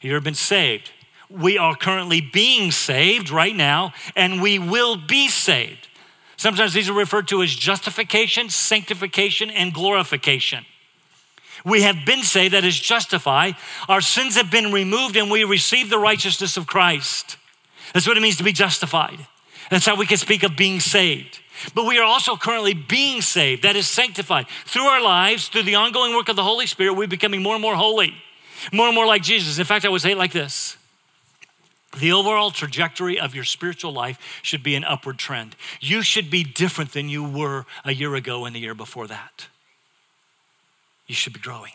You 0.00 0.12
ever 0.12 0.22
been 0.22 0.34
saved? 0.34 0.92
We 1.28 1.58
are 1.58 1.74
currently 1.74 2.20
being 2.20 2.70
saved 2.70 3.28
right 3.28 3.56
now, 3.56 3.92
and 4.14 4.40
we 4.40 4.60
will 4.60 4.96
be 4.96 5.26
saved. 5.26 5.85
Sometimes 6.36 6.74
these 6.74 6.88
are 6.88 6.94
referred 6.94 7.28
to 7.28 7.42
as 7.42 7.54
justification, 7.54 8.50
sanctification, 8.50 9.50
and 9.50 9.72
glorification. 9.72 10.64
We 11.64 11.82
have 11.82 12.04
been 12.04 12.22
saved, 12.22 12.54
that 12.54 12.64
is 12.64 12.78
justified. 12.78 13.56
Our 13.88 14.00
sins 14.00 14.36
have 14.36 14.50
been 14.50 14.72
removed, 14.72 15.16
and 15.16 15.30
we 15.30 15.44
receive 15.44 15.90
the 15.90 15.98
righteousness 15.98 16.56
of 16.56 16.66
Christ. 16.66 17.38
That's 17.92 18.06
what 18.06 18.16
it 18.16 18.20
means 18.20 18.36
to 18.36 18.44
be 18.44 18.52
justified. 18.52 19.26
That's 19.70 19.86
how 19.86 19.96
we 19.96 20.06
can 20.06 20.18
speak 20.18 20.42
of 20.42 20.56
being 20.56 20.80
saved. 20.80 21.40
But 21.74 21.86
we 21.86 21.98
are 21.98 22.04
also 22.04 22.36
currently 22.36 22.74
being 22.74 23.22
saved, 23.22 23.62
that 23.62 23.76
is 23.76 23.88
sanctified. 23.88 24.46
Through 24.66 24.84
our 24.84 25.02
lives, 25.02 25.48
through 25.48 25.62
the 25.62 25.74
ongoing 25.74 26.14
work 26.14 26.28
of 26.28 26.36
the 26.36 26.44
Holy 26.44 26.66
Spirit, 26.66 26.94
we're 26.94 27.08
becoming 27.08 27.42
more 27.42 27.54
and 27.54 27.62
more 27.62 27.74
holy, 27.74 28.14
more 28.72 28.86
and 28.86 28.94
more 28.94 29.06
like 29.06 29.22
Jesus. 29.22 29.58
In 29.58 29.64
fact, 29.64 29.84
I 29.84 29.88
would 29.88 30.02
say 30.02 30.12
it 30.12 30.18
like 30.18 30.32
this 30.32 30.76
the 31.98 32.12
overall 32.12 32.50
trajectory 32.50 33.18
of 33.18 33.34
your 33.34 33.44
spiritual 33.44 33.92
life 33.92 34.18
should 34.42 34.62
be 34.62 34.74
an 34.74 34.84
upward 34.84 35.18
trend. 35.18 35.56
You 35.80 36.02
should 36.02 36.30
be 36.30 36.44
different 36.44 36.92
than 36.92 37.08
you 37.08 37.24
were 37.24 37.64
a 37.84 37.92
year 37.92 38.14
ago 38.14 38.44
and 38.44 38.54
the 38.54 38.60
year 38.60 38.74
before 38.74 39.06
that. 39.06 39.48
You 41.06 41.14
should 41.14 41.32
be 41.32 41.40
growing. 41.40 41.72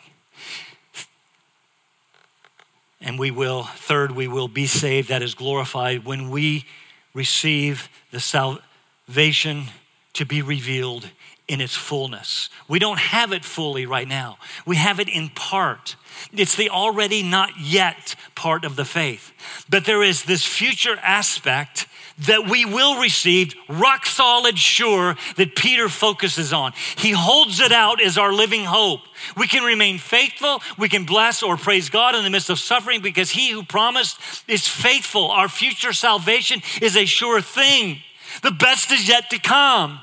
And 3.00 3.18
we 3.18 3.32
will, 3.32 3.64
third, 3.64 4.12
we 4.12 4.28
will 4.28 4.48
be 4.48 4.68
saved, 4.68 5.10
that 5.10 5.24
is 5.24 5.34
glorified, 5.34 6.06
when 6.06 6.30
we 6.30 6.66
receive 7.14 7.90
the 8.12 8.20
salvation 8.20 9.66
to 10.14 10.26
be 10.26 10.42
revealed 10.42 11.10
in 11.52 11.60
its 11.60 11.76
fullness. 11.76 12.50
We 12.70 12.80
don't 12.80 12.98
have 12.98 13.34
it 13.34 13.44
fully 13.44 13.86
right 13.86 14.08
now, 14.08 14.38
we 14.66 14.78
have 14.78 15.02
it 15.02 15.10
in 15.10 15.30
part. 15.30 15.98
It's 16.34 16.56
the 16.56 16.70
already 16.70 17.24
not 17.24 17.60
yet 17.60 18.16
part 18.36 18.64
of 18.64 18.76
the 18.76 18.86
faith. 18.86 19.34
But 19.70 19.86
there 19.86 20.02
is 20.02 20.24
this 20.24 20.46
future 20.46 20.98
aspect 21.02 21.88
that 22.20 22.48
we 22.48 22.64
will 22.64 23.02
receive, 23.02 23.54
rock 23.68 24.06
solid 24.06 24.58
sure, 24.58 25.16
that 25.36 25.56
Peter 25.56 25.90
focuses 25.90 26.54
on. 26.54 26.72
He 26.96 27.12
holds 27.12 27.60
it 27.60 27.72
out 27.72 28.02
as 28.02 28.18
our 28.18 28.32
living 28.32 28.64
hope. 28.66 29.02
We 29.36 29.48
can 29.48 29.64
remain 29.64 29.98
faithful, 29.98 30.62
we 30.78 30.88
can 30.88 31.06
bless 31.06 31.44
or 31.44 31.58
praise 31.58 31.90
God 31.90 32.16
in 32.16 32.24
the 32.24 32.30
midst 32.30 32.50
of 32.50 32.60
suffering 32.60 33.02
because 33.02 33.32
he 33.32 33.52
who 33.52 33.64
promised 33.64 34.20
is 34.48 34.68
faithful. 34.68 35.32
Our 35.32 35.50
future 35.50 35.94
salvation 35.94 36.62
is 36.82 36.96
a 36.96 37.06
sure 37.06 37.42
thing. 37.42 38.02
The 38.42 38.52
best 38.52 38.92
is 38.92 39.10
yet 39.10 39.30
to 39.32 39.40
come. 39.40 40.00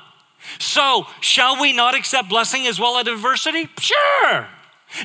So, 0.58 1.06
shall 1.20 1.60
we 1.60 1.72
not 1.72 1.94
accept 1.94 2.28
blessing 2.28 2.66
as 2.66 2.80
well 2.80 2.98
as 2.98 3.06
adversity? 3.06 3.68
Sure. 3.78 4.48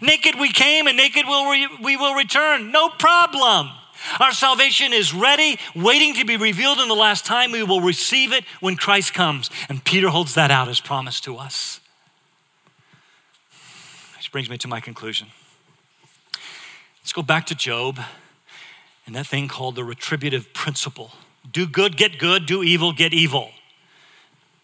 Naked 0.01 0.35
we 0.39 0.51
came 0.51 0.87
and 0.87 0.95
naked 0.95 1.25
will 1.25 1.49
re- 1.49 1.69
we 1.81 1.97
will 1.97 2.15
return. 2.15 2.71
No 2.71 2.89
problem. 2.89 3.69
Our 4.19 4.31
salvation 4.31 4.91
is 4.91 5.13
ready, 5.13 5.57
waiting 5.75 6.13
to 6.15 6.25
be 6.25 6.35
revealed 6.35 6.79
in 6.79 6.87
the 6.87 6.95
last 6.95 7.25
time. 7.25 7.51
We 7.51 7.63
will 7.63 7.81
receive 7.81 8.33
it 8.33 8.43
when 8.59 8.75
Christ 8.75 9.13
comes. 9.13 9.49
And 9.69 9.83
Peter 9.83 10.09
holds 10.09 10.33
that 10.35 10.51
out 10.51 10.67
as 10.67 10.79
promise 10.79 11.21
to 11.21 11.37
us. 11.37 11.79
Which 14.17 14.31
brings 14.31 14.49
me 14.49 14.57
to 14.59 14.67
my 14.67 14.79
conclusion. 14.79 15.27
Let's 17.01 17.13
go 17.13 17.21
back 17.21 17.45
to 17.47 17.55
Job 17.55 17.99
and 19.05 19.15
that 19.15 19.27
thing 19.27 19.47
called 19.47 19.75
the 19.75 19.83
retributive 19.83 20.53
principle 20.53 21.11
do 21.51 21.67
good, 21.67 21.97
get 21.97 22.19
good, 22.19 22.45
do 22.45 22.63
evil, 22.63 22.93
get 22.93 23.13
evil 23.13 23.51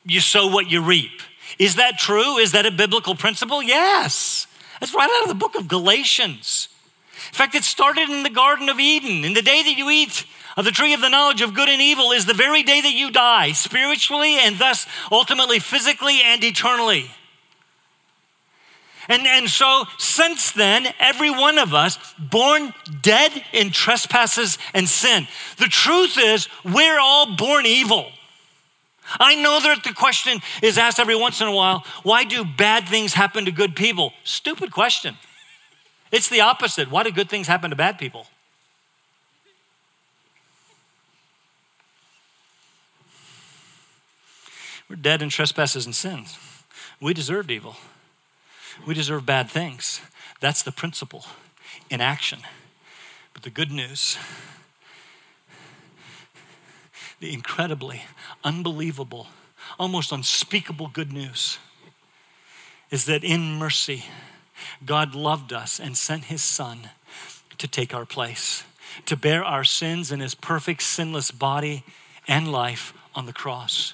you 0.10 0.20
sow 0.20 0.48
what 0.48 0.70
you 0.70 0.82
reap. 0.82 1.22
Is 1.58 1.76
that 1.76 1.98
true? 1.98 2.38
Is 2.38 2.52
that 2.54 2.66
a 2.66 2.72
biblical 2.72 3.16
principle? 3.16 3.62
Yes. 3.62 4.48
That's 4.80 4.94
right 4.94 5.10
out 5.10 5.24
of 5.24 5.30
the 5.30 5.36
book 5.36 5.56
of 5.56 5.68
Galatians. 5.68 6.70
In 7.28 7.34
fact, 7.34 7.56
it 7.56 7.64
started 7.64 8.10
in 8.10 8.24
the 8.24 8.30
Garden 8.30 8.70
of 8.70 8.80
Eden. 8.80 9.26
In 9.26 9.34
the 9.34 9.42
day 9.42 9.62
that 9.62 9.78
you 9.78 9.90
eat 9.90 10.26
of 10.56 10.66
the 10.66 10.72
tree 10.72 10.94
of 10.94 11.02
the 11.02 11.10
knowledge 11.10 11.42
of 11.42 11.54
good 11.54 11.70
and 11.70 11.82
evil 11.82 12.12
is 12.12 12.26
the 12.26 12.34
very 12.34 12.64
day 12.64 12.82
that 12.82 12.94
you 12.94 13.12
die, 13.12 13.52
spiritually 13.52 14.38
and 14.40 14.58
thus 14.58 14.88
ultimately 15.12 15.60
physically 15.60 16.22
and 16.24 16.44
eternally. 16.44 17.12
And, 19.08 19.26
and 19.26 19.50
so, 19.50 19.86
since 19.98 20.52
then, 20.52 20.88
every 21.00 21.32
one 21.32 21.58
of 21.58 21.74
us 21.74 21.98
born 22.20 22.74
dead 23.02 23.44
in 23.54 23.72
trespasses 23.72 24.60
and 24.74 24.88
sin. 24.88 25.28
The 25.58 25.66
truth 25.66 26.18
is, 26.18 26.48
we're 26.64 27.00
all 27.00 27.36
born 27.36 27.66
evil. 27.66 28.12
I 29.20 29.36
know 29.36 29.60
that 29.60 29.84
the 29.84 29.94
question 29.94 30.42
is 30.62 30.78
asked 30.78 31.00
every 31.00 31.16
once 31.16 31.42
in 31.42 31.48
a 31.48 31.52
while 31.52 31.86
why 32.04 32.24
do 32.24 32.44
bad 32.44 32.88
things 32.88 33.14
happen 33.14 33.46
to 33.46 33.52
good 33.52 33.76
people? 33.76 34.14
Stupid 34.24 34.72
question. 34.72 35.18
It's 36.12 36.30
the 36.30 36.42
opposite. 36.42 36.90
Why 36.90 37.04
do 37.04 37.12
good 37.12 37.30
things 37.30 37.48
happen 37.48 37.70
to 37.70 37.76
bad 37.76 37.98
people? 37.98 38.28
We're 44.90 44.96
dead 44.96 45.22
in 45.22 45.30
trespasses 45.30 45.86
and 45.86 45.96
sins. 45.96 46.38
We 47.00 47.14
deserved 47.14 47.52
evil. 47.52 47.76
We 48.88 48.96
deserve 48.96 49.26
bad 49.26 49.50
things. 49.50 50.02
That's 50.40 50.64
the 50.64 50.72
principle 50.72 51.26
in 51.90 52.02
action. 52.02 52.40
But 53.34 53.44
the 53.44 53.52
good 53.52 53.72
news 53.72 54.18
the 57.20 57.34
incredibly 57.34 58.04
unbelievable, 58.44 59.28
almost 59.78 60.12
unspeakable 60.12 60.88
good 60.88 61.12
news 61.12 61.58
is 62.92 63.06
that 63.06 63.24
in 63.24 63.56
mercy, 63.56 64.06
God 64.86 65.14
loved 65.14 65.54
us 65.54 65.80
and 65.80 65.98
sent 65.98 66.26
his 66.26 66.42
son 66.42 66.90
to 67.58 67.68
take 67.68 67.94
our 67.94 68.06
place, 68.06 68.64
to 69.06 69.16
bear 69.16 69.44
our 69.44 69.64
sins 69.64 70.12
in 70.12 70.20
his 70.20 70.34
perfect, 70.34 70.82
sinless 70.82 71.32
body 71.32 71.84
and 72.28 72.52
life 72.52 72.94
on 73.14 73.26
the 73.26 73.34
cross. 73.34 73.94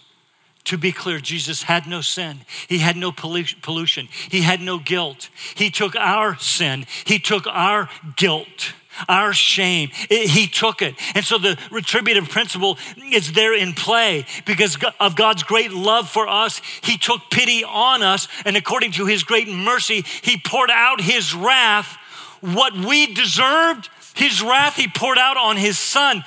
To 0.66 0.78
be 0.78 0.92
clear, 0.92 1.20
Jesus 1.20 1.64
had 1.64 1.86
no 1.86 2.02
sin. 2.02 2.40
He 2.68 2.80
had 2.80 2.96
no 2.98 3.12
pollution. 3.12 4.08
He 4.30 4.42
had 4.42 4.62
no 4.62 4.80
guilt. 4.80 5.30
He 5.54 5.70
took 5.70 5.96
our 5.96 6.38
sin. 6.40 6.88
He 7.06 7.20
took 7.20 7.46
our 7.46 7.90
guilt 8.16 8.74
our 9.08 9.34
shame. 9.34 9.90
It, 10.10 10.30
he 10.30 10.48
took 10.48 10.82
it. 10.82 10.96
And 11.14 11.24
so 11.24 11.38
the 11.38 11.58
retributive 11.72 12.30
principle 12.30 12.78
is 13.12 13.34
there 13.34 13.56
in 13.56 13.74
play 13.74 14.26
because 14.46 14.78
of 15.00 15.16
God's 15.16 15.44
great 15.44 15.72
love 15.72 16.10
for 16.10 16.28
us. 16.28 16.62
He 16.82 16.98
took 16.98 17.30
pity 17.32 17.64
on 17.64 18.04
us, 18.04 18.28
and 18.46 18.58
according 18.58 18.92
to 18.94 19.06
his 19.06 19.24
great 19.24 19.48
mercy, 19.48 20.04
he 20.22 20.38
poured 20.38 20.72
out 20.72 21.02
his 21.02 21.34
wrath. 21.34 21.98
What 22.42 22.74
we 22.74 23.14
deserved, 23.14 23.90
his 24.16 24.42
wrath, 24.42 24.76
he 24.76 24.88
poured 24.88 25.18
out 25.18 25.38
on 25.38 25.58
his 25.58 25.80
son. 25.80 26.24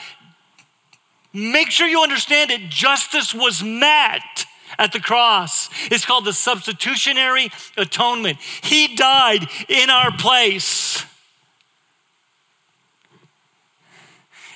Make 1.33 1.71
sure 1.71 1.87
you 1.87 2.03
understand 2.03 2.51
it. 2.51 2.71
Justice 2.71 3.35
was 3.35 3.63
met 3.63 4.47
at 4.79 4.93
the 4.93 5.01
cross. 5.01 5.69
It's 5.91 6.05
called 6.05 6.25
the 6.25 6.33
substitutionary 6.33 7.51
atonement. 7.77 8.39
He 8.63 8.95
died 8.97 9.47
in 9.69 9.91
our 9.91 10.11
place. 10.17 11.05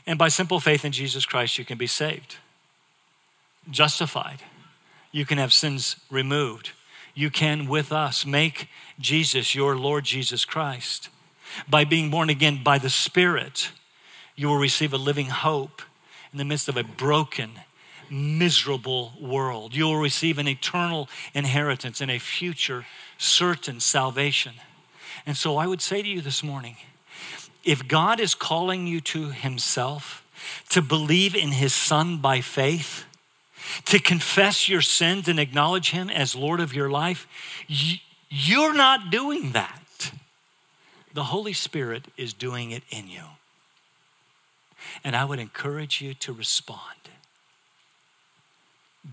And 0.07 0.19
by 0.19 0.29
simple 0.29 0.61
faith 0.61 0.85
in 0.85 0.93
Jesus 0.93 1.25
Christ, 1.25 1.59
you 1.59 1.65
can 1.65 1.79
be 1.79 1.87
saved, 1.87 2.37
justified. 3.71 4.43
You 5.13 5.27
can 5.27 5.39
have 5.39 5.53
sins 5.53 5.97
removed. 6.11 6.73
You 7.15 7.31
can, 7.31 7.69
with 7.69 7.93
us, 7.93 8.25
make 8.25 8.69
Jesus 8.99 9.55
your 9.55 9.77
Lord 9.77 10.05
Jesus 10.05 10.45
Christ. 10.45 11.09
By 11.69 11.85
being 11.85 12.11
born 12.11 12.31
again 12.31 12.63
by 12.65 12.79
the 12.79 12.91
Spirit, 12.91 13.71
you 14.35 14.49
will 14.49 14.57
receive 14.57 14.93
a 14.95 14.99
living 14.99 15.27
hope 15.27 15.83
in 16.33 16.39
the 16.39 16.45
midst 16.45 16.69
of 16.69 16.79
a 16.79 16.85
broken, 16.85 17.61
miserable 18.11 19.13
world. 19.21 19.75
You 19.75 19.85
will 19.85 19.99
receive 19.99 20.39
an 20.39 20.49
eternal 20.49 21.09
inheritance 21.35 22.01
and 22.01 22.11
a 22.11 22.19
future 22.19 22.87
certain 23.19 23.81
salvation. 23.81 24.55
And 25.27 25.37
so 25.37 25.59
I 25.59 25.67
would 25.67 25.83
say 25.83 26.03
to 26.03 26.09
you 26.09 26.23
this 26.23 26.43
morning, 26.43 26.77
if 27.65 27.87
God 27.87 28.21
is 28.21 28.35
calling 28.35 28.87
you 28.87 29.01
to 29.03 29.31
Himself, 29.31 30.25
to 30.71 30.83
believe 30.83 31.35
in 31.35 31.53
His 31.53 31.73
Son 31.73 32.19
by 32.19 32.41
faith, 32.41 33.05
to 33.87 33.99
confess 33.99 34.69
your 34.69 34.81
sins 34.81 35.29
and 35.29 35.39
acknowledge 35.39 35.91
Him 35.91 36.11
as 36.11 36.35
Lord 36.35 36.61
of 36.61 36.75
your 36.75 36.91
life, 36.91 37.27
you're 38.29 38.75
not 38.75 39.11
doing 39.11 39.53
that. 39.53 40.13
The 41.15 41.25
Holy 41.25 41.53
Spirit 41.53 42.07
is 42.17 42.33
doing 42.33 42.71
it 42.71 42.83
in 42.91 43.07
you. 43.09 43.25
And 45.05 45.15
I 45.15 45.25
would 45.25 45.39
encourage 45.39 46.01
you 46.01 46.15
to 46.15 46.33
respond. 46.33 46.81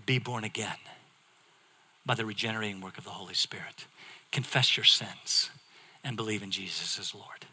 Be 0.06 0.18
born 0.18 0.44
again 0.44 0.78
by 2.06 2.14
the 2.14 2.24
regenerating 2.24 2.80
work 2.80 2.98
of 2.98 3.04
the 3.04 3.10
Holy 3.10 3.34
Spirit. 3.34 3.86
Confess 4.32 4.76
your 4.76 4.84
sins 4.84 5.50
and 6.02 6.16
believe 6.16 6.42
in 6.42 6.50
Jesus 6.50 6.98
as 6.98 7.14
Lord. 7.14 7.46